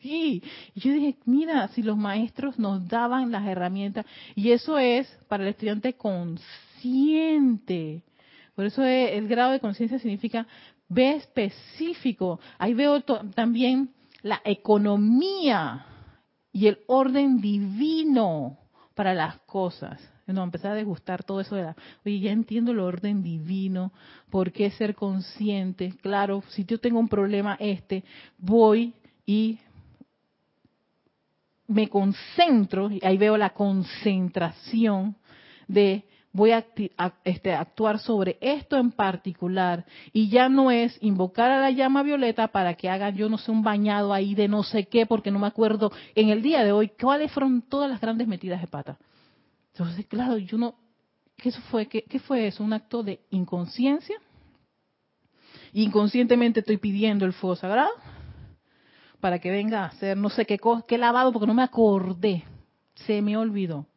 [0.04, 0.44] Sí.
[0.76, 5.50] yo dije, mira, si los maestros nos daban las herramientas, y eso es para el
[5.50, 6.44] estudiante consciente.
[8.54, 10.46] Por eso el grado de conciencia significa
[10.88, 12.39] ve específico.
[12.60, 13.89] Ahí veo también
[14.22, 15.88] la economía
[16.52, 18.60] y el orden divino
[18.94, 20.00] para las cosas.
[20.26, 23.92] No, empezar a degustar todo eso de la, oye, ya entiendo el orden divino,
[24.30, 25.94] por qué ser consciente.
[26.02, 28.06] Claro, si yo tengo un problema este,
[28.38, 28.94] voy
[29.26, 29.60] y
[31.67, 35.15] me concentro, y ahí veo la concentración
[35.67, 36.65] de voy a,
[37.23, 42.47] este, actuar sobre esto en particular y ya no es invocar a la llama violeta
[42.47, 45.38] para que hagan yo no sé un bañado ahí de no sé qué porque no
[45.38, 48.97] me acuerdo en el día de hoy cuáles fueron todas las grandes metidas de pata.
[49.73, 50.76] Entonces, claro, yo no,
[51.38, 51.88] ¿qué eso fue?
[51.88, 52.63] ¿Qué, qué fue eso?
[52.63, 54.17] ¿Un acto de inconsciencia?
[55.71, 57.91] Inconscientemente estoy pidiendo el fuego sagrado
[59.23, 62.43] para que venga a hacer no sé qué lavado porque no me acordé,
[62.93, 63.88] se me olvidó.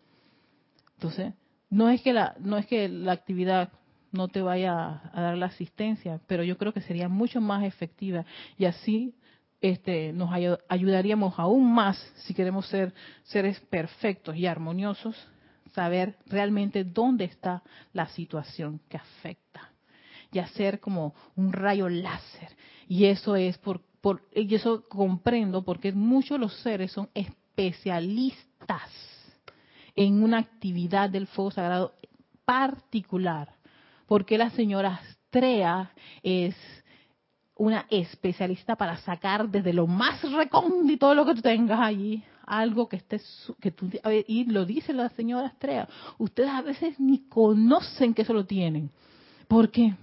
[0.94, 1.34] Entonces,
[1.68, 3.72] no es que la, no es que la actividad
[4.12, 8.24] no te vaya a dar la asistencia, pero yo creo que sería mucho más efectiva
[8.56, 9.16] y así
[9.60, 10.30] este, nos
[10.68, 15.16] ayudaríamos aún más si queremos ser seres perfectos y armoniosos,
[15.74, 19.72] saber realmente dónde está la situación que afecta
[20.30, 22.56] y hacer como un rayo láser.
[22.86, 28.88] Y eso es por, por y eso comprendo porque muchos de los seres son especialistas
[29.96, 31.92] en una actividad del fuego sagrado
[32.44, 33.56] particular.
[34.06, 35.90] Porque la señora Astrea
[36.22, 36.54] es
[37.56, 42.88] una especialista para sacar desde lo más recóndito de lo que tú tengas allí algo
[42.88, 43.20] que esté
[43.60, 43.90] que tú
[44.28, 45.88] y lo dice la señora Astrea
[46.18, 48.92] ustedes a veces ni conocen que eso lo tienen
[49.48, 49.96] ¿por qué?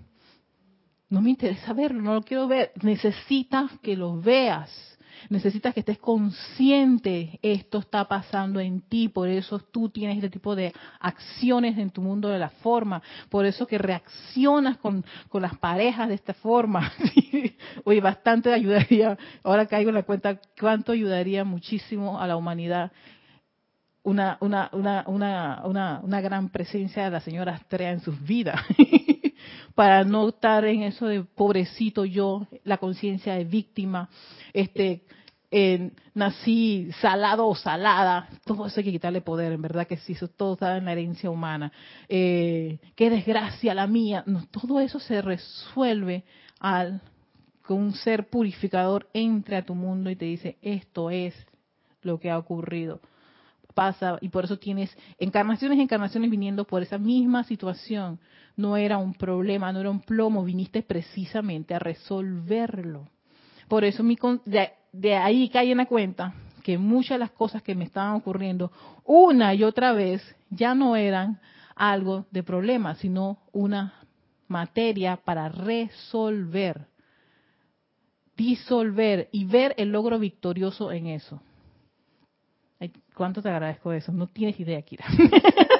[1.13, 4.93] No me interesa verlo no lo quiero ver necesitas que lo veas
[5.30, 10.56] necesitas que estés consciente, esto está pasando en ti, por eso tú tienes este tipo
[10.56, 16.08] de acciones en tu mundo de la forma, por eso que reaccionas con, las parejas
[16.08, 16.91] de esta forma.
[17.84, 22.91] Oye, bastante ayudaría, ahora caigo en la cuenta cuánto ayudaría muchísimo a la humanidad
[24.06, 28.60] una, una, una, una, una, gran presencia de la señora Astrea en sus vidas.
[29.75, 34.09] para no estar en eso de pobrecito yo, la conciencia de víctima,
[34.53, 35.03] este,
[36.13, 40.27] nací salado o salada, todo eso hay que quitarle poder, en verdad que sí, eso
[40.27, 41.71] todo está en la herencia humana.
[42.09, 46.23] Eh, qué desgracia la mía, no, todo eso se resuelve
[46.59, 47.01] al
[47.65, 51.33] que un ser purificador entre a tu mundo y te dice, esto es
[52.01, 52.99] lo que ha ocurrido
[53.73, 58.19] pasa y por eso tienes encarnaciones encarnaciones viniendo por esa misma situación.
[58.55, 63.09] No era un problema, no era un plomo, viniste precisamente a resolverlo.
[63.67, 66.33] Por eso mi, de, ahí cae en la cuenta
[66.63, 68.71] que muchas de las cosas que me estaban ocurriendo
[69.03, 71.39] una y otra vez ya no eran
[71.75, 73.93] algo de problema, sino una
[74.47, 76.88] materia para resolver,
[78.38, 81.41] disolver y ver el logro victorioso en eso.
[83.13, 84.12] ¿Cuánto te agradezco eso?
[84.12, 85.06] No tienes idea, Kira.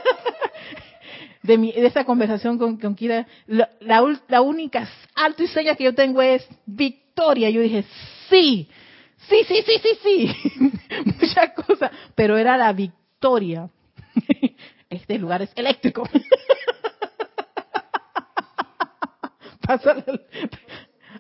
[1.44, 6.22] de, mi, de esa conversación con, Kira, la, única alto y seña que yo tengo
[6.22, 7.50] es victoria.
[7.50, 7.86] Yo dije,
[8.30, 8.68] sí,
[9.28, 10.36] sí, sí, sí, sí, sí.
[11.20, 13.70] Muchas cosas, pero era la victoria.
[14.89, 16.04] este lugar es eléctrico.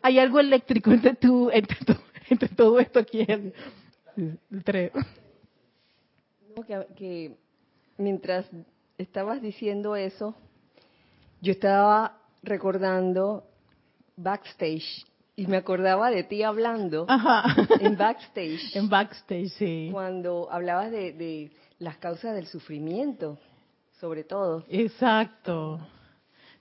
[0.01, 1.77] Hay algo eléctrico entre, tú, entre,
[2.29, 3.25] entre todo esto aquí.
[3.27, 3.53] El,
[4.15, 4.91] el
[6.95, 7.35] que,
[7.97, 8.45] mientras
[8.97, 10.35] estabas diciendo eso,
[11.41, 13.43] yo estaba recordando
[14.15, 17.07] backstage y me acordaba de ti hablando
[17.79, 18.71] en backstage.
[18.75, 19.89] En backstage, sí.
[19.91, 23.39] Cuando hablabas de, de, las causas del sufrimiento,
[23.99, 24.63] sobre todo.
[24.69, 25.79] Exacto.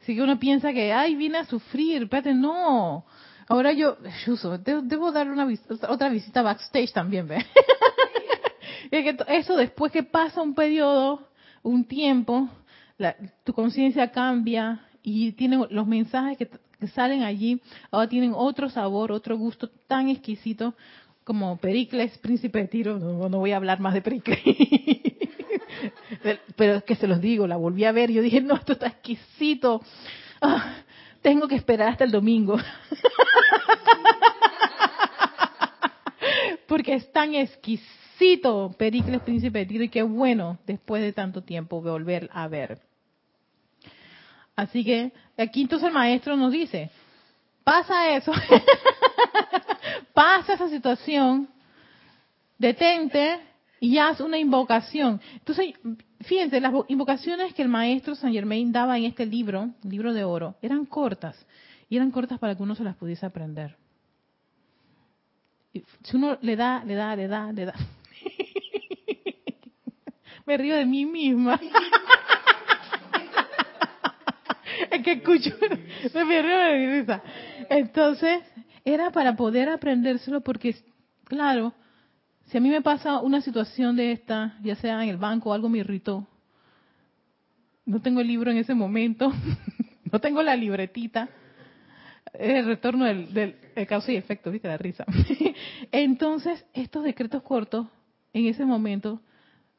[0.01, 3.05] Si que uno piensa que, ay, vine a sufrir, espérate, no.
[3.49, 3.97] Ahora yo,
[4.85, 5.47] debo, dar una
[5.89, 7.37] otra visita backstage también, ¿ve?
[9.29, 11.29] eso después que pasa un periodo,
[11.63, 12.49] un tiempo,
[13.45, 16.49] tu conciencia cambia y tiene los mensajes que,
[16.95, 17.61] salen allí,
[17.93, 20.75] ahora tienen otro sabor, otro gusto tan exquisito
[21.23, 22.99] como Pericles, príncipe de Tiro.
[22.99, 24.41] No, voy a hablar más de Pericles.
[26.57, 28.89] Pero es que se los digo, la volví a ver yo dije, no, esto está
[28.89, 29.81] exquisito.
[30.41, 30.79] Ah,
[31.21, 32.57] tengo que esperar hasta el domingo.
[36.67, 38.02] Porque es tan exquisito
[38.77, 42.79] Pericles Príncipe de Tiro y qué bueno después de tanto tiempo volver a ver.
[44.55, 46.91] Así que aquí entonces el maestro nos dice,
[47.65, 48.33] pasa eso,
[50.15, 51.49] pasa esa situación,
[52.59, 53.41] detente
[53.81, 55.21] y haz una invocación.
[55.35, 55.75] Entonces,
[56.21, 60.55] fíjense, las invocaciones que el maestro Saint Germain daba en este libro, libro de oro,
[60.63, 61.37] eran cortas.
[61.89, 63.77] Y eran cortas para que uno se las pudiese aprender.
[65.73, 67.75] Si uno le da, le da, le da, le da,
[70.47, 71.61] me río de mí misma.
[74.91, 75.51] es que escucho,
[76.15, 77.23] me río de mi risa.
[77.69, 78.43] Entonces,
[78.85, 80.77] era para poder aprendérselo porque,
[81.25, 81.73] claro,
[82.47, 85.53] si a mí me pasa una situación de esta, ya sea en el banco o
[85.53, 86.27] algo me irritó,
[87.85, 89.33] no tengo el libro en ese momento,
[90.13, 91.29] no tengo la libretita,
[92.35, 95.05] el retorno del, del causa y efecto, viste la risa.
[95.93, 97.87] Entonces, estos decretos cortos,
[98.33, 99.21] en ese momento,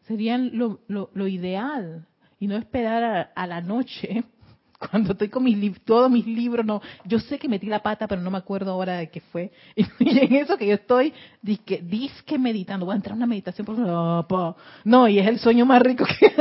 [0.08, 2.06] serían lo, lo, ideal
[2.40, 4.24] y no esperar a, la noche.
[4.92, 8.22] Cuando estoy con mis todos mis libros no yo sé que metí la pata pero
[8.22, 9.52] no me acuerdo ahora de qué fue.
[9.76, 12.86] Y, en eso que yo estoy disque, disque meditando.
[12.86, 13.78] Voy a entrar a una meditación por
[14.84, 16.36] no y es el sueño más rico que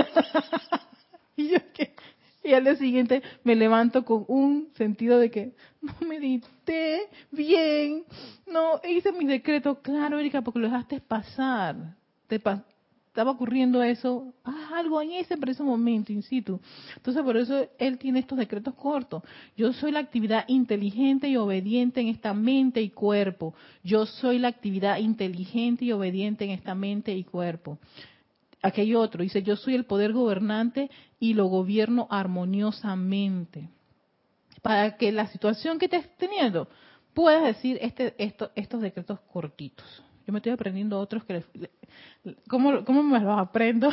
[1.37, 1.93] y yo que
[2.45, 8.05] y al día siguiente me levanto con un sentido de que no medité bien,
[8.47, 11.97] no hice mis decretos, claro, Erika, porque lo dejaste pasar.
[12.27, 12.41] Te,
[13.13, 14.33] estaba ocurriendo eso,
[14.73, 16.59] algo en ese preciso momento, in situ.
[16.97, 19.23] Entonces, por eso él tiene estos decretos cortos.
[19.55, 23.53] Yo soy la actividad inteligente y obediente en esta mente y cuerpo.
[23.85, 27.79] Yo soy la actividad inteligente y obediente en esta mente y cuerpo.
[28.63, 30.91] aquel otro, dice, yo soy el poder gobernante
[31.21, 33.69] y lo gobierno armoniosamente.
[34.63, 36.67] Para que la situación que estés teniendo
[37.13, 40.03] puedas decir este, estos decretos cortitos.
[40.27, 41.45] Yo me estoy aprendiendo otros que...
[42.49, 43.91] ¿Cómo, cómo me los aprendo?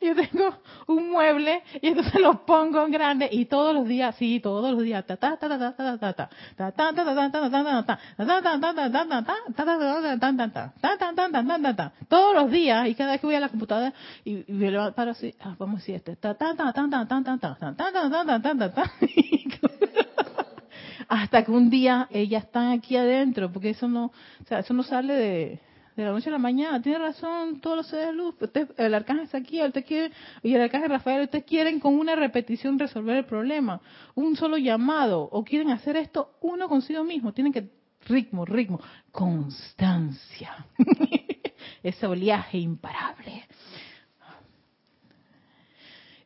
[0.00, 0.54] yo tengo
[0.86, 4.82] un mueble y entonces lo pongo en grande y todos los días, sí, todos los
[4.82, 5.20] días, todos
[12.34, 13.92] los días y cada vez que voy a la computadora
[14.24, 16.16] y me paro así, vamos a decir este,
[21.10, 24.84] hasta que un día ellas están aquí adentro, porque eso no, o sea, eso no
[24.84, 25.58] sale de,
[25.96, 26.80] la noche a la mañana.
[26.80, 28.36] Tiene razón todos los seres de luz.
[28.76, 32.78] el arcángel está aquí, usted quiere, y el arcángel Rafael, ustedes quieren con una repetición
[32.78, 33.80] resolver el problema.
[34.14, 37.32] Un solo llamado, o quieren hacer esto uno consigo mismo.
[37.32, 37.68] Tienen que,
[38.06, 38.80] ritmo, ritmo,
[39.10, 40.64] constancia.
[41.82, 43.48] Ese oleaje imparable.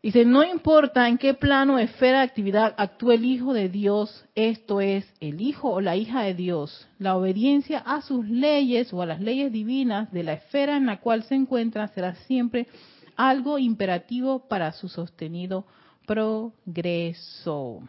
[0.04, 4.82] Dice, no importa en qué plano, esfera de actividad actúe el Hijo de Dios, esto
[4.82, 9.06] es, el Hijo o la hija de Dios, la obediencia a sus leyes o a
[9.06, 12.66] las leyes divinas de la esfera en la cual se encuentra será siempre
[13.16, 15.64] algo imperativo para su sostenido
[16.04, 17.80] progreso.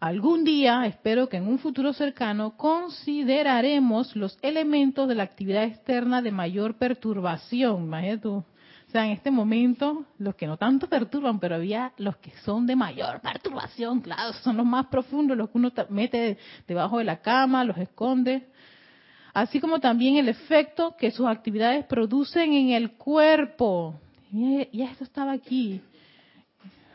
[0.00, 6.20] Algún día, espero que en un futuro cercano, consideraremos los elementos de la actividad externa
[6.20, 7.84] de mayor perturbación.
[7.84, 8.44] Imagínate tú,
[8.90, 12.66] o sea, en este momento, los que no tanto perturban, pero había los que son
[12.66, 17.20] de mayor perturbación, claro, son los más profundos, los que uno mete debajo de la
[17.20, 18.48] cama, los esconde.
[19.32, 23.94] Así como también el efecto que sus actividades producen en el cuerpo.
[24.32, 25.80] Y esto estaba aquí.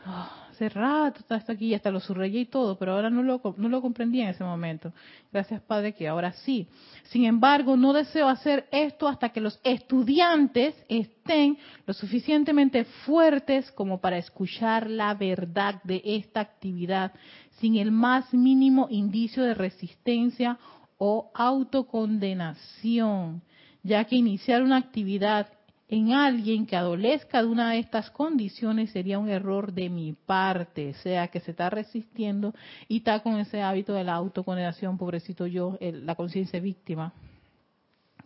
[0.06, 3.42] Oh, hace rato está esto aquí, hasta lo subrayé y todo, pero ahora no lo,
[3.58, 4.90] no lo comprendí en ese momento.
[5.30, 6.66] Gracias, Padre, que ahora sí.
[7.04, 14.00] Sin embargo, no deseo hacer esto hasta que los estudiantes estén lo suficientemente fuertes como
[14.00, 17.12] para escuchar la verdad de esta actividad
[17.60, 20.56] sin el más mínimo indicio de resistencia
[20.96, 23.42] o autocondenación,
[23.82, 25.48] ya que iniciar una actividad
[25.88, 30.94] en alguien que adolezca de una de estas condiciones sería un error de mi parte,
[30.94, 32.54] sea que se está resistiendo
[32.88, 37.12] y está con ese hábito de la autocondenación, pobrecito yo, la conciencia víctima.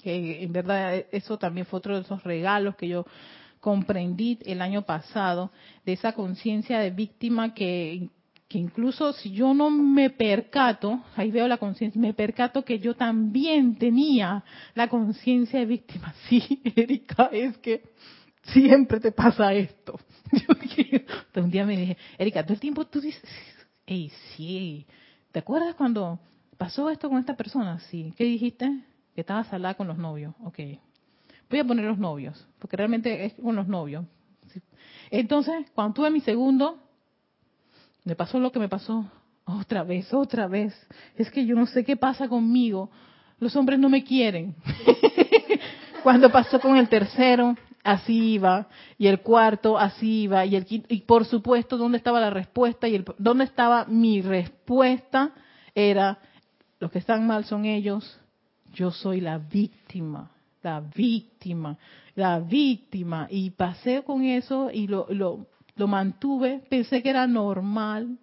[0.02, 3.04] Que en verdad eso también fue otro de esos regalos que yo
[3.60, 5.50] comprendí el año pasado,
[5.84, 8.08] de esa conciencia de víctima que
[8.50, 12.96] que incluso si yo no me percato, ahí veo la conciencia, me percato que yo
[12.96, 14.42] también tenía
[14.74, 16.12] la conciencia de víctima.
[16.28, 17.84] Sí, Erika, es que
[18.42, 20.00] siempre te pasa esto.
[21.36, 23.22] Un día me dije, Erika, todo el tiempo tú dices,
[23.86, 24.84] hey, sí,
[25.30, 26.18] ¿te acuerdas cuando
[26.58, 27.78] pasó esto con esta persona?
[27.88, 28.68] Sí, ¿qué dijiste?
[29.14, 30.34] Que estabas salada con los novios.
[30.42, 30.58] Ok,
[31.48, 34.06] voy a poner los novios, porque realmente es con los novios.
[35.12, 36.89] Entonces, cuando tuve mi segundo,
[38.10, 39.08] me pasó lo que me pasó.
[39.44, 40.74] Otra vez, otra vez.
[41.14, 42.90] Es que yo no sé qué pasa conmigo.
[43.38, 44.56] Los hombres no me quieren.
[46.02, 47.54] Cuando pasó con el tercero,
[47.84, 48.66] así iba.
[48.98, 50.44] Y el cuarto, así iba.
[50.44, 52.88] Y, el y por supuesto, ¿dónde estaba la respuesta?
[52.88, 55.30] Y el, ¿dónde estaba mi respuesta?
[55.72, 56.18] Era,
[56.80, 58.18] los que están mal son ellos.
[58.72, 60.32] Yo soy la víctima
[60.62, 61.78] la víctima,
[62.14, 63.26] la víctima.
[63.30, 65.46] Y pasé con eso y lo, lo,
[65.80, 68.18] lo mantuve, pensé que era normal,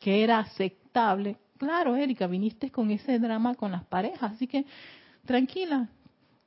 [0.00, 1.36] que era aceptable.
[1.58, 4.64] Claro, Erika, viniste con ese drama con las parejas, así que
[5.26, 5.88] tranquila,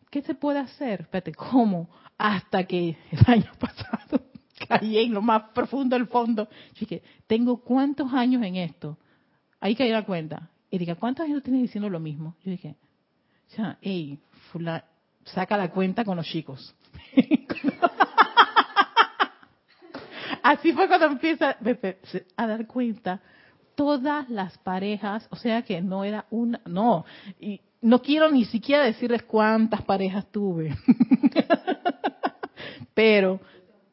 [0.09, 1.01] ¿qué se puede hacer?
[1.01, 1.89] Espérate, ¿cómo?
[2.17, 4.23] Hasta que el año pasado
[4.67, 6.47] caí en lo más profundo del fondo.
[6.79, 8.97] dije, ¿tengo cuántos años en esto?
[9.59, 10.49] Ahí caí la cuenta.
[10.71, 12.35] Erika, ¿cuántos años tienes diciendo lo mismo?
[12.43, 12.75] Yo dije,
[13.49, 14.19] sea, hey,
[15.25, 16.73] saca la cuenta con los chicos.
[20.45, 21.57] Así fue cuando empieza
[22.37, 23.19] a dar cuenta
[23.73, 27.03] todas las parejas, o sea que no era una, no,
[27.39, 30.77] y no quiero ni siquiera decirles cuántas parejas tuve,
[32.93, 33.39] pero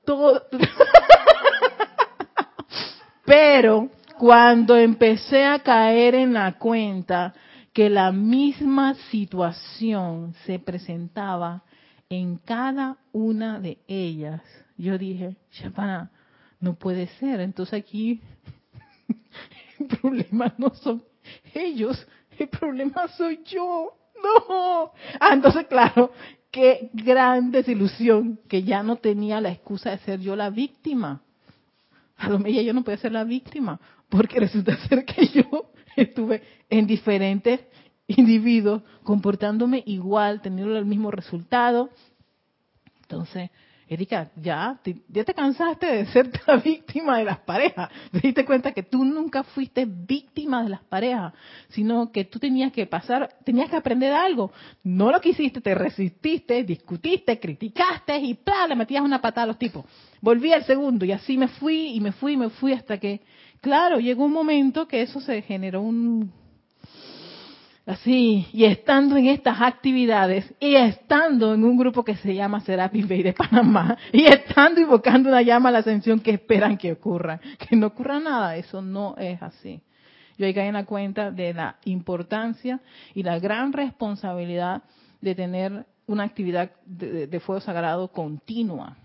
[0.04, 0.42] todo,
[3.24, 3.88] pero
[4.18, 7.32] cuando empecé a caer en la cuenta
[7.72, 11.62] que la misma situación se presentaba
[12.10, 14.42] en cada una de ellas,
[14.76, 16.10] yo dije, Chapana,
[16.62, 17.40] no puede ser.
[17.40, 18.22] Entonces aquí
[19.78, 21.04] el problema no son
[21.52, 22.06] ellos,
[22.38, 23.92] el problema soy yo.
[24.22, 24.92] No.
[25.20, 26.12] Ah, entonces claro,
[26.50, 31.20] qué gran desilusión que ya no tenía la excusa de ser yo la víctima.
[32.16, 36.42] A lo mejor yo no puedo ser la víctima, porque resulta ser que yo estuve
[36.70, 37.60] en diferentes
[38.06, 41.90] individuos comportándome igual, teniendo el mismo resultado.
[43.02, 43.50] Entonces,
[43.92, 47.90] Erika, ya ya te cansaste de ser la víctima de las parejas.
[48.10, 51.34] Te diste cuenta que tú nunca fuiste víctima de las parejas,
[51.68, 54.50] sino que tú tenías que pasar, tenías que aprender algo.
[54.82, 58.66] No lo quisiste, te resististe, discutiste, criticaste y ¡plá!
[58.66, 59.84] le metías una patada a los tipos.
[60.20, 63.20] Volví al segundo y así me fui y me fui y me fui hasta que,
[63.60, 66.41] claro, llegó un momento que eso se generó un
[67.84, 73.08] Así, y estando en estas actividades, y estando en un grupo que se llama Serapis
[73.08, 77.40] Bay de Panamá, y estando invocando una llama a la ascensión que esperan que ocurra,
[77.58, 79.80] que no ocurra nada, eso no es así.
[80.38, 82.80] Yo ahí caí en la cuenta de la importancia
[83.14, 84.82] y la gran responsabilidad
[85.20, 88.96] de tener una actividad de, fuego sagrado continua.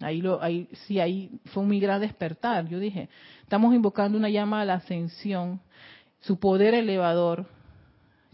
[0.00, 2.68] Ahí, lo, ahí sí, ahí fue un muy gran despertar.
[2.68, 3.08] Yo dije,
[3.42, 5.60] estamos invocando una llama a la ascensión,
[6.20, 7.46] su poder elevador,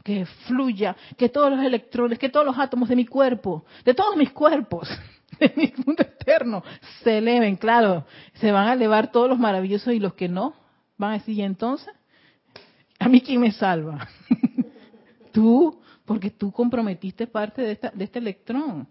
[0.08, 4.16] que fluya, que todos los electrones, que todos los átomos de mi cuerpo, de todos
[4.16, 4.88] mis cuerpos,
[5.38, 6.64] de mi mundo externo,
[7.02, 10.54] se eleven, claro, se van a elevar todos los maravillosos y los que no,
[10.96, 11.92] van a decir, ¿y entonces?
[12.98, 14.08] ¿A mí quién me salva?
[15.32, 18.88] tú, porque tú comprometiste parte de, esta, de este electrón.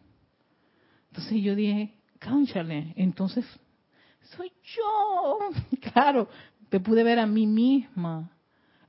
[1.07, 3.43] Entonces yo dije, cánchale, entonces
[4.35, 5.39] soy yo.
[5.91, 6.29] Claro,
[6.69, 8.36] te pude ver a mí misma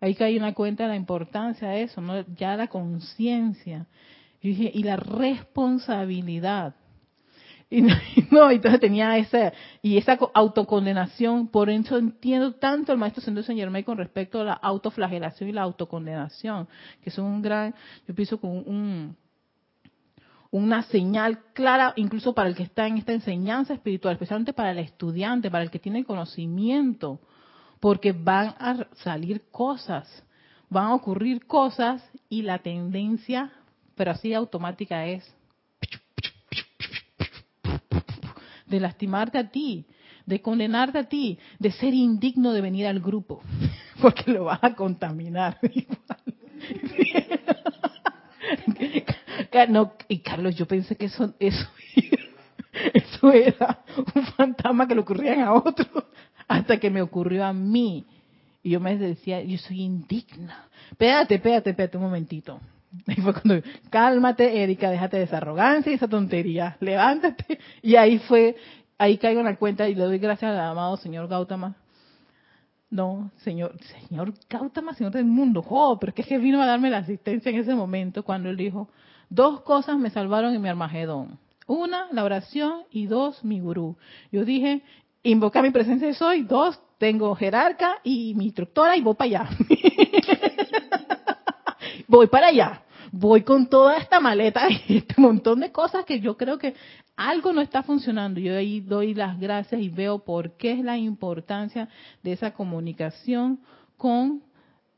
[0.00, 2.24] Ahí caí una cuenta de la importancia de eso, ¿no?
[2.36, 3.86] ya la conciencia.
[4.40, 6.74] Y y la responsabilidad.
[7.70, 7.82] Y
[8.30, 13.66] no, entonces tenía esa, y esa autocondenación, por eso entiendo tanto el maestro Sendero Señor
[13.66, 16.66] Germain con respecto a la autoflagelación y la autocondenación,
[17.02, 17.74] que son un gran,
[18.06, 19.16] yo pienso con un,
[20.50, 24.78] una señal clara incluso para el que está en esta enseñanza espiritual, especialmente para el
[24.78, 27.20] estudiante, para el que tiene conocimiento
[27.80, 30.22] porque van a salir cosas,
[30.68, 33.52] van a ocurrir cosas y la tendencia,
[33.94, 35.34] pero así automática es
[38.66, 39.86] de lastimarte a ti,
[40.26, 43.40] de condenarte a ti, de ser indigno de venir al grupo,
[44.00, 45.58] porque lo vas a contaminar.
[49.68, 51.66] no, y Carlos, yo pensé que eso, eso,
[52.94, 53.82] eso era
[54.14, 56.04] un fantasma que le ocurrían a otros
[56.48, 58.06] hasta que me ocurrió a mí.
[58.62, 60.66] Y yo me decía, yo soy indigna.
[60.90, 62.60] Espérate, espérate, espérate un momentito.
[63.06, 67.58] Y fue cuando, cálmate, Erika, déjate de esa arrogancia y esa tontería, levántate.
[67.82, 68.56] Y ahí fue,
[68.96, 71.76] ahí caigo en la cuenta y le doy gracias al amado señor Gautama.
[72.90, 73.76] No, señor,
[74.08, 77.58] señor Gautama, señor del mundo, oh, pero es que vino a darme la asistencia en
[77.58, 78.88] ese momento cuando él dijo,
[79.28, 81.38] dos cosas me salvaron en mi Armagedón.
[81.66, 83.98] Una, la oración y dos, mi gurú.
[84.32, 84.82] Yo dije,
[85.22, 86.42] invoca mi presencia de soy.
[86.42, 89.48] Dos, tengo jerarca y mi instructora y voy para allá.
[92.08, 92.82] voy para allá.
[93.10, 96.74] Voy con toda esta maleta y este montón de cosas que yo creo que
[97.16, 98.38] algo no está funcionando.
[98.38, 101.88] Yo ahí doy las gracias y veo por qué es la importancia
[102.22, 103.60] de esa comunicación
[103.96, 104.42] con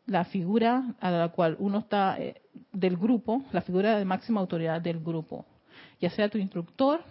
[0.06, 2.42] la figura a la cual uno está eh,
[2.72, 5.46] del grupo, la figura de máxima autoridad del grupo,
[6.00, 7.04] ya sea tu instructor,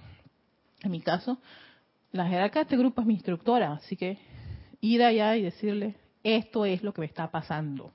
[0.81, 1.39] en mi caso,
[2.11, 4.17] la jerarca de este grupo es mi instructora, así que
[4.81, 7.91] ir allá y decirle, esto es lo que me está pasando.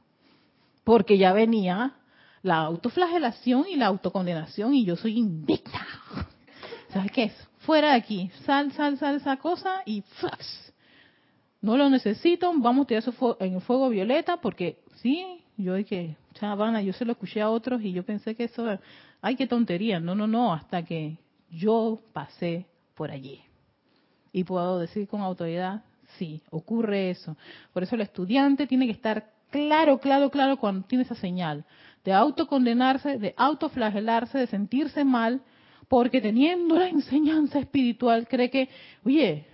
[0.85, 1.95] Porque ya venía
[2.43, 5.87] la autoflagelación y la autocondenación y yo soy indigna.
[6.91, 7.49] ¿Sabes qué es?
[7.61, 10.71] Fuera de aquí, sal, sal, sal esa cosa y ¡flash!
[11.63, 16.15] No lo necesito, vamos a tirar eso en el fuego violeta porque sí, yo que,
[16.35, 18.79] chavana, yo se lo escuché a otros y yo pensé que eso,
[19.23, 19.99] ay, qué tontería.
[19.99, 21.17] No, no, no, hasta que
[21.51, 23.41] yo pasé por allí
[24.35, 25.85] y puedo decir con autoridad,
[26.19, 27.37] sí, ocurre eso.
[27.73, 31.65] Por eso el estudiante tiene que estar claro, claro, claro cuando tiene esa señal
[32.05, 35.41] de autocondenarse, de autoflagelarse, de sentirse mal,
[35.87, 38.69] porque teniendo la enseñanza espiritual cree que,
[39.05, 39.47] oye,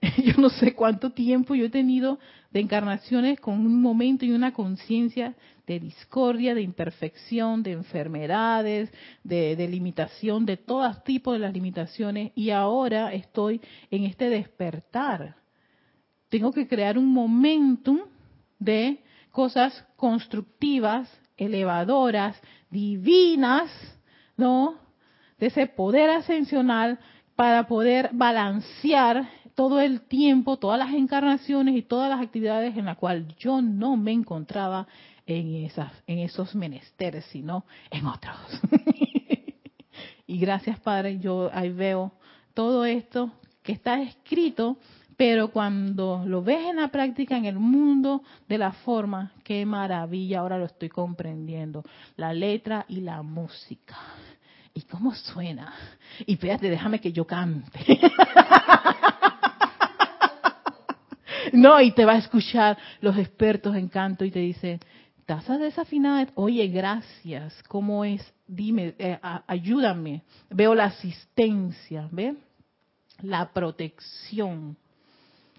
[0.24, 2.18] yo no sé cuánto tiempo yo he tenido
[2.50, 5.34] de encarnaciones con un momento y una conciencia
[5.70, 8.92] de discordia, de imperfección, de enfermedades,
[9.22, 15.36] de, limitación, de todo tipo de las limitaciones, y ahora estoy en este despertar.
[16.28, 18.00] Tengo que crear un momentum
[18.58, 18.98] de
[19.30, 22.36] cosas constructivas, elevadoras,
[22.68, 23.70] divinas,
[24.36, 24.74] ¿no?
[25.38, 26.98] De ese poder ascensional
[27.36, 32.96] para poder balancear todo el tiempo, todas las encarnaciones y todas las actividades en las
[32.96, 34.88] cuales yo no me encontraba
[35.38, 38.36] en, esas, en esos menesteres, sino en otros.
[40.26, 42.12] y gracias, Padre, yo ahí veo
[42.54, 44.78] todo esto que está escrito
[45.16, 50.40] Pero cuando lo ves en la práctica, en el mundo de la forma, qué maravilla,
[50.40, 51.84] ahora lo estoy comprendiendo.
[52.16, 53.98] La letra y la música.
[54.72, 55.74] ¿Y cómo suena?
[56.24, 57.80] Y espérate, déjame que yo cante.
[61.52, 64.80] no, y te va a escuchar los expertos en canto y te dicen,
[65.20, 68.20] estás desafinada, oye, gracias, ¿cómo es?
[68.46, 70.22] Dime, eh, ayúdame.
[70.48, 72.34] Veo la asistencia, ¿ves?
[73.22, 74.76] La protección.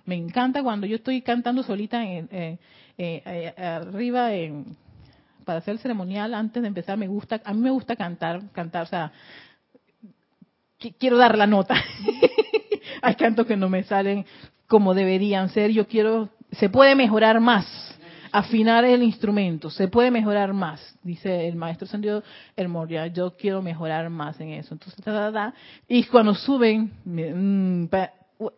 [0.05, 2.59] Me encanta cuando yo estoy cantando solita en, eh,
[2.97, 4.75] eh, arriba en,
[5.45, 8.83] para hacer el ceremonial antes de empezar me gusta a mí me gusta cantar cantar
[8.83, 9.11] o sea
[10.99, 11.75] quiero dar la nota
[13.01, 14.25] hay cantos que no me salen
[14.67, 17.65] como deberían ser yo quiero se puede mejorar más
[18.31, 22.23] afinar el instrumento se puede mejorar más dice el maestro Sandio
[22.55, 25.03] el Moria yo quiero mejorar más en eso entonces
[25.87, 27.85] y cuando suben mm,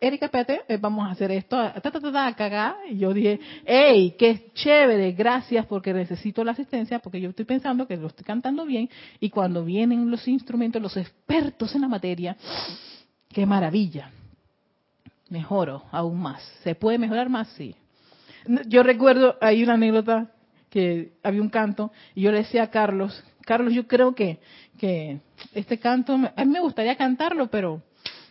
[0.00, 4.50] Erika, espérate, eh, vamos a hacer esto, ta, ta, ta, Y yo dije, hey, qué
[4.54, 8.88] chévere, gracias porque necesito la asistencia, porque yo estoy pensando que lo estoy cantando bien,
[9.20, 12.36] y cuando vienen los instrumentos, los expertos en la materia,
[13.28, 14.10] qué maravilla.
[15.28, 16.42] Mejoro aún más.
[16.62, 17.48] ¿Se puede mejorar más?
[17.48, 17.74] Sí.
[18.66, 20.30] Yo recuerdo, hay una anécdota
[20.70, 24.40] que había un canto, y yo le decía a Carlos, Carlos, yo creo que,
[24.78, 25.20] que
[25.54, 27.82] este canto, a mí me gustaría cantarlo, pero,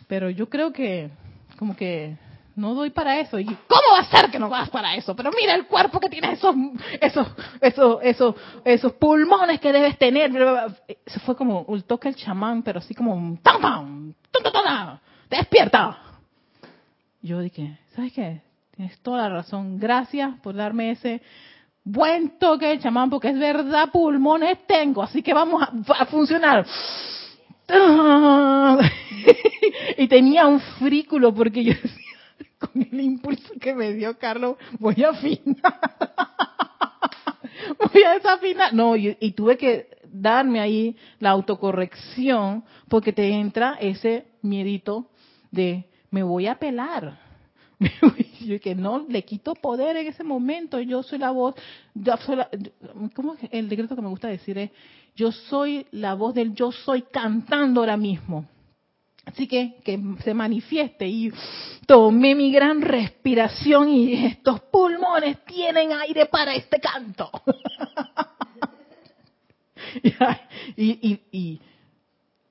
[0.08, 1.10] pero yo creo que
[1.56, 2.16] como que
[2.56, 3.38] no doy para eso.
[3.38, 5.14] ¿Y cómo va a ser que no vas para eso?
[5.16, 6.54] Pero mira el cuerpo que tiene esos,
[7.00, 7.26] esos,
[7.60, 8.34] esos, esos,
[8.64, 10.30] esos pulmones que debes tener.
[11.04, 14.14] Eso fue como un toque el chamán, pero así como ¡tam, pam!
[15.30, 15.98] ¡Despierta!
[17.22, 18.42] Yo dije, ¿sabes qué?
[18.76, 19.78] Tienes toda la razón.
[19.78, 21.22] Gracias por darme ese
[21.84, 26.66] buen toque chamán, porque es verdad, pulmones tengo, así que vamos a, a funcionar.
[29.98, 35.04] y tenía un frículo porque yo decía, con el impulso que me dio Carlos, voy
[35.04, 35.78] a afinar.
[37.92, 38.74] voy a desafinar.
[38.74, 45.10] No, y, y, tuve que darme ahí la autocorrección porque te entra ese miedito
[45.50, 47.23] de me voy a pelar.
[48.40, 51.54] yo que no le quito poder en ese momento, yo soy la voz,
[51.94, 52.38] yo soy
[53.14, 54.70] ¿cómo es el decreto que me gusta decir es
[55.16, 58.46] yo soy la voz del yo soy cantando ahora mismo.
[59.24, 61.32] Así que que se manifieste y
[61.86, 67.30] tomé mi gran respiración y estos pulmones tienen aire para este canto.
[70.76, 71.60] y, y,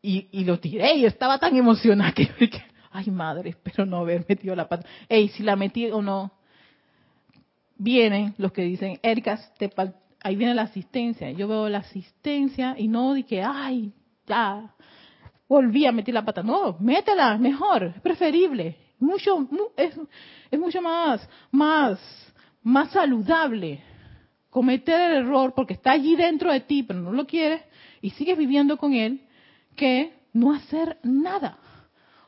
[0.02, 2.26] y, y, lo tiré y estaba tan emocionada que
[2.94, 4.88] ay madre, espero no haber metido la pata.
[5.10, 6.32] Ey, si la metí o no,
[7.76, 9.40] vienen los que dicen, Erika,
[10.22, 11.32] ahí viene la asistencia.
[11.32, 13.92] Yo veo la asistencia y no di que, ay,
[14.26, 14.74] ya,
[15.50, 16.44] volví a meter la pata.
[16.44, 18.78] No, métela, mejor, preferible.
[19.00, 19.94] Mucho, es,
[20.50, 22.00] es mucho más, más,
[22.62, 23.82] más saludable
[24.50, 27.64] cometer el error porque está allí dentro de ti, pero no lo quieres
[28.02, 29.22] y sigues viviendo con él,
[29.76, 31.58] que no hacer nada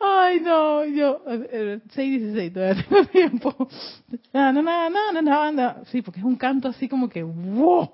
[0.00, 3.68] Ay, no, yo, 6.16, todavía tengo tiempo.
[5.86, 7.90] Sí, porque es un canto así como que, wow,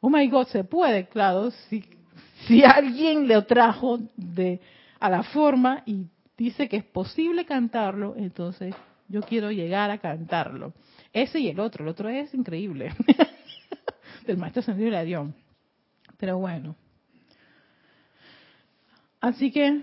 [0.00, 1.84] oh my God, se puede, claro, si,
[2.46, 4.60] si alguien le trajo de,
[4.98, 8.74] a la forma y dice que es posible cantarlo, entonces
[9.08, 10.72] yo quiero llegar a cantarlo.
[11.12, 12.94] Ese y el otro, el otro es increíble.
[14.26, 15.28] Del maestro Sendido Dios.
[16.16, 16.76] Pero bueno.
[19.20, 19.82] Así que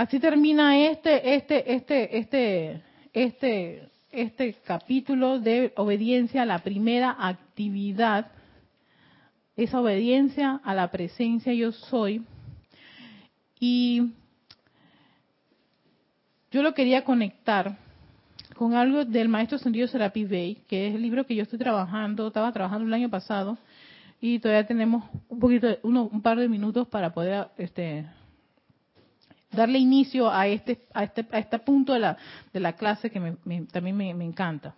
[0.00, 2.82] Así termina este, este, este, este,
[3.12, 8.32] este, este capítulo de obediencia a la primera actividad,
[9.58, 12.24] esa obediencia a la presencia yo soy.
[13.58, 14.12] Y
[16.50, 17.76] yo lo quería conectar
[18.56, 22.28] con algo del maestro Sendido Serapi Bey, que es el libro que yo estoy trabajando,
[22.28, 23.58] estaba trabajando el año pasado,
[24.20, 28.06] y todavía tenemos un poquito, uno, un par de minutos para poder este,
[29.50, 32.18] darle inicio a este, a este, a este punto de la,
[32.52, 33.18] de la clase que
[33.72, 34.74] también me, me encanta.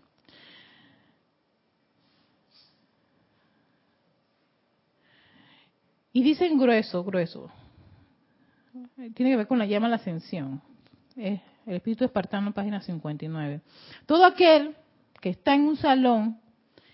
[6.13, 7.51] Y dicen grueso, grueso.
[9.15, 10.61] tiene que ver con la llama a la ascensión.
[11.17, 13.63] el espíritu espartano, página 59.
[14.07, 14.77] Todo aquel
[15.21, 16.39] que está en un salón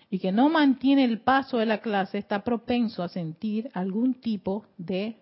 [0.09, 4.65] y que no mantiene el paso de la clase está propenso a sentir algún tipo
[4.77, 5.17] de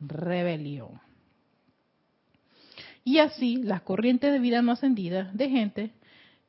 [0.00, 1.00] rebelión.
[3.04, 5.90] Y así las corrientes de vida no ascendidas de gente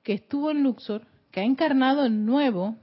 [0.04, 2.76] que estuvo en Luxor, que ha encarnado en nuevo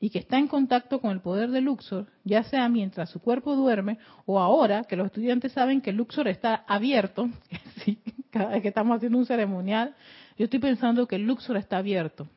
[0.00, 3.56] y que está en contacto con el poder de Luxor, ya sea mientras su cuerpo
[3.56, 7.28] duerme o ahora que los estudiantes saben que Luxor está abierto,
[8.30, 9.94] cada vez que estamos haciendo un ceremonial,
[10.36, 12.28] yo estoy pensando que Luxor está abierto.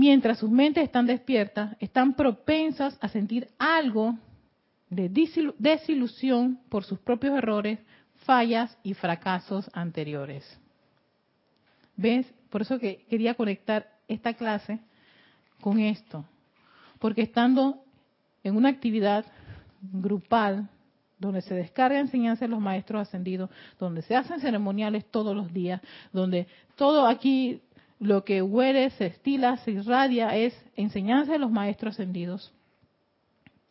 [0.00, 4.16] Mientras sus mentes están despiertas, están propensas a sentir algo
[4.88, 5.10] de
[5.58, 7.80] desilusión por sus propios errores,
[8.24, 10.58] fallas y fracasos anteriores.
[11.96, 12.26] ¿Ves?
[12.48, 14.78] Por eso que quería conectar esta clase
[15.60, 16.24] con esto.
[16.98, 17.84] Porque estando
[18.42, 19.26] en una actividad
[19.82, 20.66] grupal,
[21.18, 25.82] donde se descarga enseñanza de los maestros ascendidos, donde se hacen ceremoniales todos los días,
[26.10, 27.60] donde todo aquí
[28.00, 32.50] lo que huele, se estila, se irradia es enseñanza de los maestros ascendidos.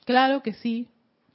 [0.05, 0.87] Claro que sí,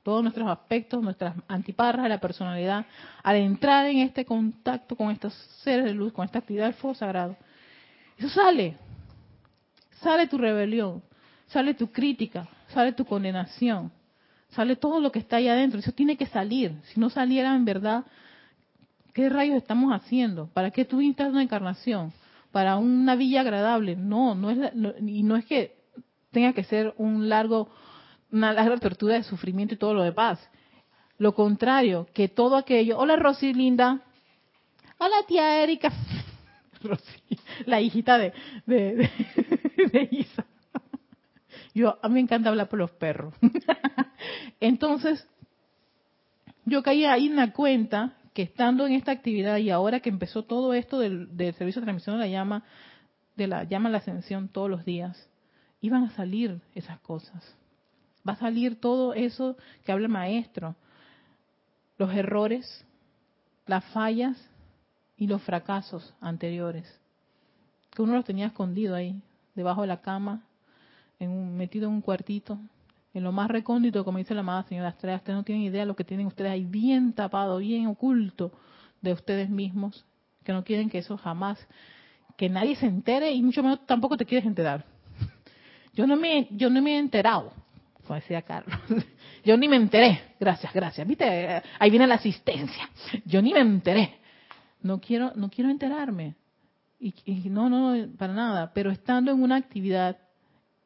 [0.05, 2.87] todos nuestros aspectos, nuestras antiparras de la personalidad,
[3.23, 6.95] al entrar en este contacto con estos seres de luz, con esta actividad del fuego
[6.95, 7.37] sagrado,
[8.17, 8.77] eso sale,
[10.01, 11.03] sale tu rebelión,
[11.49, 13.91] sale tu crítica, sale tu condenación,
[14.51, 15.81] sale todo lo que está ahí adentro.
[15.81, 16.77] Eso tiene que salir.
[16.93, 18.05] Si no saliera en verdad,
[19.13, 20.47] ¿qué rayos estamos haciendo?
[20.47, 22.13] ¿Para qué instas una encarnación?
[22.55, 23.97] ¿Para una villa agradable?
[23.97, 24.73] No, no es
[25.05, 25.75] y no es que
[26.31, 27.69] tenga que ser un largo,
[28.31, 30.39] una larga tortura de sufrimiento y todo lo de paz.
[31.19, 32.97] Lo contrario, que todo aquello.
[32.97, 34.03] Hola Rosy Linda.
[34.99, 35.91] Hola tía Erika.
[36.85, 38.33] Rosy, la hijita de,
[38.67, 40.47] de, Isa.
[41.75, 43.35] Yo, a mí me encanta hablar por los perros.
[44.61, 45.27] Entonces,
[46.67, 50.43] yo caí ahí en la cuenta que estando en esta actividad y ahora que empezó
[50.43, 52.65] todo esto del, servicio de transmisión de la llama,
[53.37, 55.31] de la llama a la ascensión todos los días,
[55.81, 57.57] iban a salir esas cosas.
[58.29, 60.75] Va a salir todo eso que habla el maestro.
[61.97, 62.85] Los errores,
[63.67, 64.37] las fallas
[65.17, 67.01] y los fracasos anteriores.
[67.91, 69.23] Que uno los tenía escondido ahí
[69.55, 70.43] debajo de la cama,
[71.21, 72.59] en un, metido en un cuartito,
[73.15, 75.17] en lo más recóndito, como dice la amada señora Estrella.
[75.17, 78.53] Ustedes no tienen idea de lo que tienen ustedes ahí bien tapado, bien oculto
[79.01, 80.05] de ustedes mismos,
[80.43, 81.65] que no quieren que eso jamás,
[82.37, 84.85] que nadie se entere y mucho menos tampoco te quieres enterar.
[85.95, 87.53] Yo no me, yo no me he enterado,
[88.03, 88.77] como decía Carlos.
[89.45, 90.21] Yo ni me enteré.
[90.41, 91.07] Gracias, gracias.
[91.07, 92.89] Viste, ahí viene la asistencia.
[93.25, 94.17] Yo ni me enteré.
[94.83, 96.35] No quiero, no quiero enterarme.
[96.99, 97.13] Y,
[97.51, 100.17] no, no, para nada, pero estando en una actividad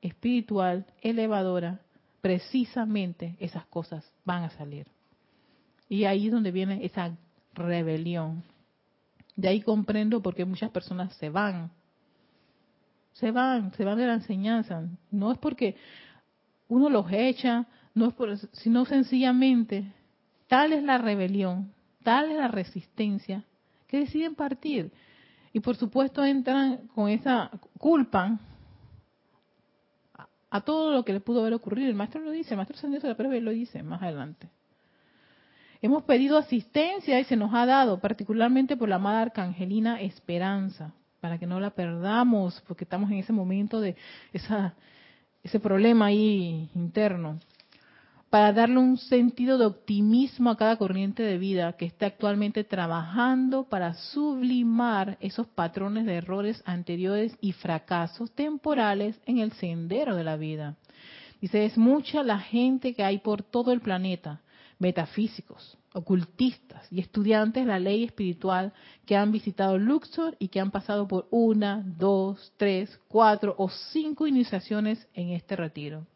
[0.03, 1.81] espiritual elevadora,
[2.21, 4.87] precisamente esas cosas van a salir.
[5.89, 7.17] Y ahí es donde viene esa
[7.55, 8.43] rebelión.
[9.37, 11.71] De ahí comprendo por qué muchas personas se van.
[13.13, 14.83] Se van, se van de la enseñanza.
[15.11, 15.77] No es porque
[16.69, 19.93] uno los echa, no es por, sino sencillamente
[20.49, 23.45] tal es la rebelión, tal es la resistencia,
[23.87, 24.91] que deciden partir.
[25.53, 28.39] Y por supuesto entran con esa culpa
[30.51, 31.89] a, todo lo que les pudo haber ocurrido.
[31.89, 34.49] El maestro lo dice, el maestro Sandido de la lo dice más adelante.
[35.81, 41.39] Hemos pedido asistencia y se nos ha dado, particularmente por la amada Arcangelina Esperanza, para
[41.39, 43.97] que no la perdamos, porque estamos en ese momento de
[44.33, 44.75] esa,
[45.43, 47.39] ese problema ahí interno
[48.31, 53.65] para darle un sentido de optimismo a cada corriente de vida que esté actualmente trabajando
[53.65, 60.37] para sublimar esos patrones de errores anteriores y fracasos temporales en el sendero de la
[60.37, 60.77] vida.
[61.41, 64.43] Dice, es mucha la gente que hay por todo el planeta,
[64.79, 68.73] metafísicos, ocultistas y estudiantes de la ley espiritual
[69.07, 74.27] que han visitado Luxor y que han pasado por una, dos, tres, cuatro o cinco
[74.27, 76.07] iniciaciones en este retiro.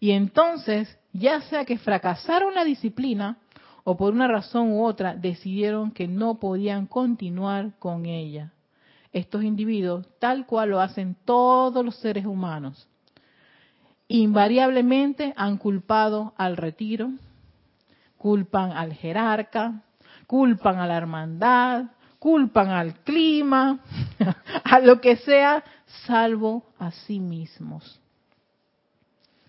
[0.00, 3.38] Y entonces, ya sea que fracasaron la disciplina
[3.84, 8.52] o por una razón u otra decidieron que no podían continuar con ella.
[9.12, 12.88] Estos individuos, tal cual lo hacen todos los seres humanos,
[14.08, 17.10] invariablemente han culpado al retiro,
[18.18, 19.82] culpan al jerarca,
[20.26, 21.84] culpan a la hermandad,
[22.18, 23.80] culpan al clima,
[24.64, 25.64] a lo que sea,
[26.06, 28.00] salvo a sí mismos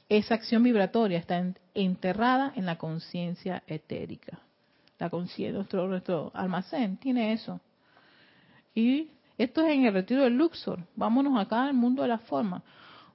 [0.10, 1.44] esa acción vibratoria está
[1.74, 4.40] enterrada en la conciencia etérica.
[5.00, 7.60] La conciencia, nuestro, nuestro almacén tiene eso.
[8.74, 10.80] Y esto es en el retiro del Luxor.
[10.96, 12.64] Vámonos acá al mundo de la forma.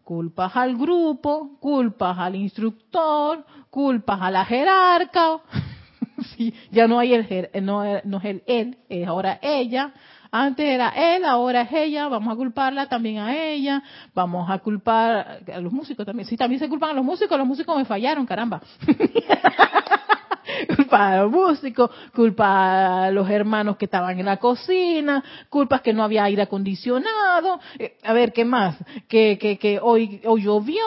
[0.05, 5.41] Culpas al grupo, culpas al instructor, culpas a la jerarca.
[6.37, 9.93] sí, ya no hay el, no, no es el él, es ahora ella.
[10.35, 13.83] Antes era él, ahora es ella, vamos a culparla también a ella,
[14.15, 16.27] vamos a culpar a los músicos también.
[16.27, 18.63] Sí, también se culpan a los músicos, los músicos me fallaron, caramba.
[20.75, 25.93] culpa a los músicos, culpa a los hermanos que estaban en la cocina, culpas que
[25.93, 28.79] no había aire acondicionado, eh, a ver, ¿qué más?
[29.09, 30.83] Que, que, que hoy, hoy llovió,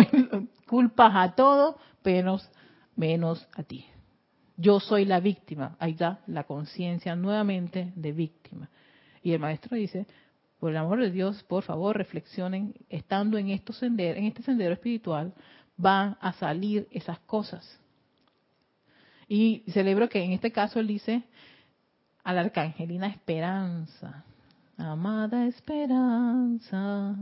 [0.66, 2.50] culpas a todo, menos,
[2.96, 3.86] menos a ti.
[4.56, 5.76] Yo soy la víctima.
[5.78, 8.70] Ahí está la conciencia nuevamente de víctima.
[9.22, 10.06] Y el maestro dice,
[10.58, 15.34] por el amor de Dios, por favor, reflexionen, estando en, estos en este sendero espiritual,
[15.76, 17.80] van a salir esas cosas.
[19.28, 21.24] Y celebro que en este caso él dice
[22.22, 24.24] a la arcangelina Esperanza,
[24.78, 27.14] amada Esperanza,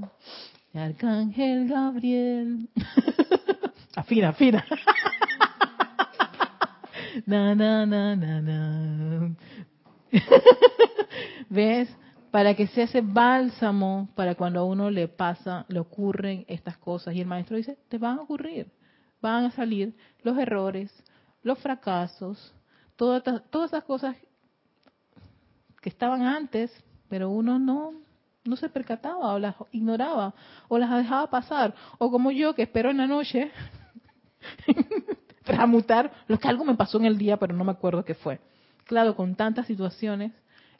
[0.73, 2.69] el arcángel Gabriel.
[3.97, 4.65] afina, afina.
[7.27, 9.37] Na, na, na, na, na.
[11.49, 11.89] ¿Ves?
[12.31, 17.15] Para que sea ese bálsamo para cuando a uno le pasa, le ocurren estas cosas.
[17.15, 18.73] Y el maestro dice, te van a ocurrir,
[19.21, 20.91] van a salir los errores,
[21.43, 22.53] los fracasos,
[22.97, 24.17] todas, todas esas cosas
[25.81, 26.73] que estaban antes,
[27.09, 27.93] pero uno no,
[28.45, 30.35] no se percataba o las ignoraba
[30.69, 31.75] o las dejaba pasar.
[31.99, 33.53] O como yo que espero en la noche
[35.45, 38.41] transmutar lo que algo me pasó en el día, pero no me acuerdo qué fue.
[38.85, 40.33] Claro, con tantas situaciones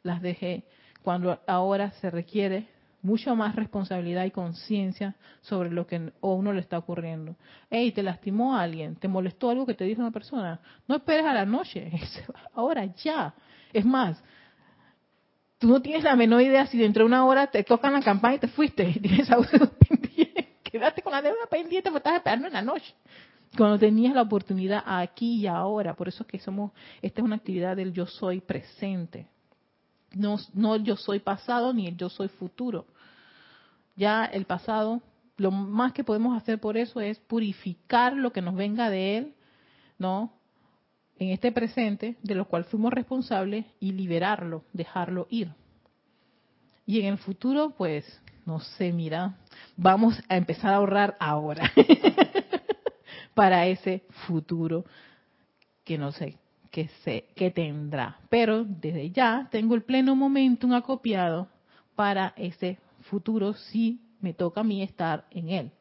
[0.03, 0.63] las dejé
[1.01, 2.67] cuando ahora se requiere
[3.01, 7.35] mucho más responsabilidad y conciencia sobre lo que a uno le está ocurriendo.
[7.69, 10.59] Hey, te lastimó alguien, te molestó algo que te dijo una persona.
[10.87, 11.91] No esperes a la noche,
[12.55, 13.35] ahora ya.
[13.71, 14.21] Es más,
[15.59, 18.35] tú no tienes la menor idea si dentro de una hora te tocan la campana
[18.35, 19.45] y te fuiste y tienes algo
[19.87, 20.55] pendiente.
[20.63, 22.93] Quedaste con la deuda pendiente porque estás esperando en la noche
[23.55, 25.95] cuando tenías la oportunidad aquí y ahora.
[25.95, 29.27] Por eso es que somos, esta es una actividad del yo soy presente.
[30.13, 32.85] No, no yo soy pasado ni el yo soy futuro.
[33.95, 35.01] Ya el pasado,
[35.37, 39.33] lo más que podemos hacer por eso es purificar lo que nos venga de él,
[39.97, 40.33] ¿no?
[41.17, 45.49] En este presente, de lo cual fuimos responsables, y liberarlo, dejarlo ir.
[46.85, 48.05] Y en el futuro, pues,
[48.45, 49.37] no sé, mira,
[49.77, 51.71] vamos a empezar a ahorrar ahora.
[53.35, 54.85] para ese futuro
[55.83, 56.39] que no sé
[56.75, 58.19] que sé tendrá.
[58.29, 61.47] Pero desde ya tengo el pleno momentum acopiado
[61.95, 65.71] para ese futuro si me toca a mí estar en él.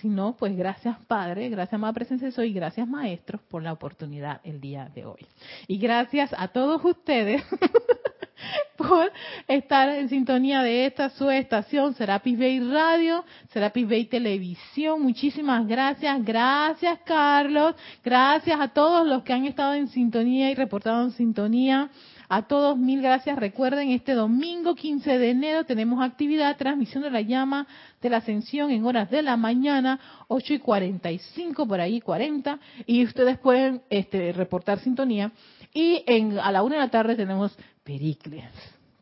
[0.00, 4.62] Si no, pues gracias Padre, gracias Madre Presencia Soy, gracias Maestros por la oportunidad el
[4.62, 5.26] día de hoy.
[5.66, 7.42] Y gracias a todos ustedes
[8.76, 9.12] por
[9.48, 15.02] estar en sintonía de esta su estación, Serapis Bay Radio, Serapis Bay Televisión.
[15.02, 21.04] Muchísimas gracias, gracias Carlos, gracias a todos los que han estado en sintonía y reportado
[21.04, 21.90] en sintonía.
[22.26, 23.38] A todos mil gracias.
[23.38, 27.66] Recuerden, este domingo 15 de enero tenemos actividad, transmisión de la llama
[28.00, 33.04] de la ascensión en horas de la mañana, 8 y 45, por ahí 40, y
[33.04, 35.32] ustedes pueden este, reportar sintonía.
[35.72, 38.50] Y en, a la una de la tarde tenemos Pericles,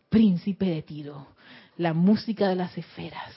[0.08, 1.28] príncipe de Tiro,
[1.76, 3.32] la música de las esferas,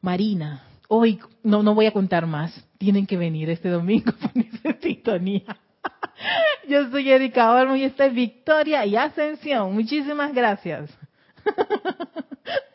[0.00, 0.62] Marina.
[0.88, 5.56] Hoy no, no voy a contar más, tienen que venir este domingo ponerse sintonía.
[6.68, 9.74] Yo soy Erika Olmo y esta es Victoria y Ascensión.
[9.74, 10.90] Muchísimas gracias.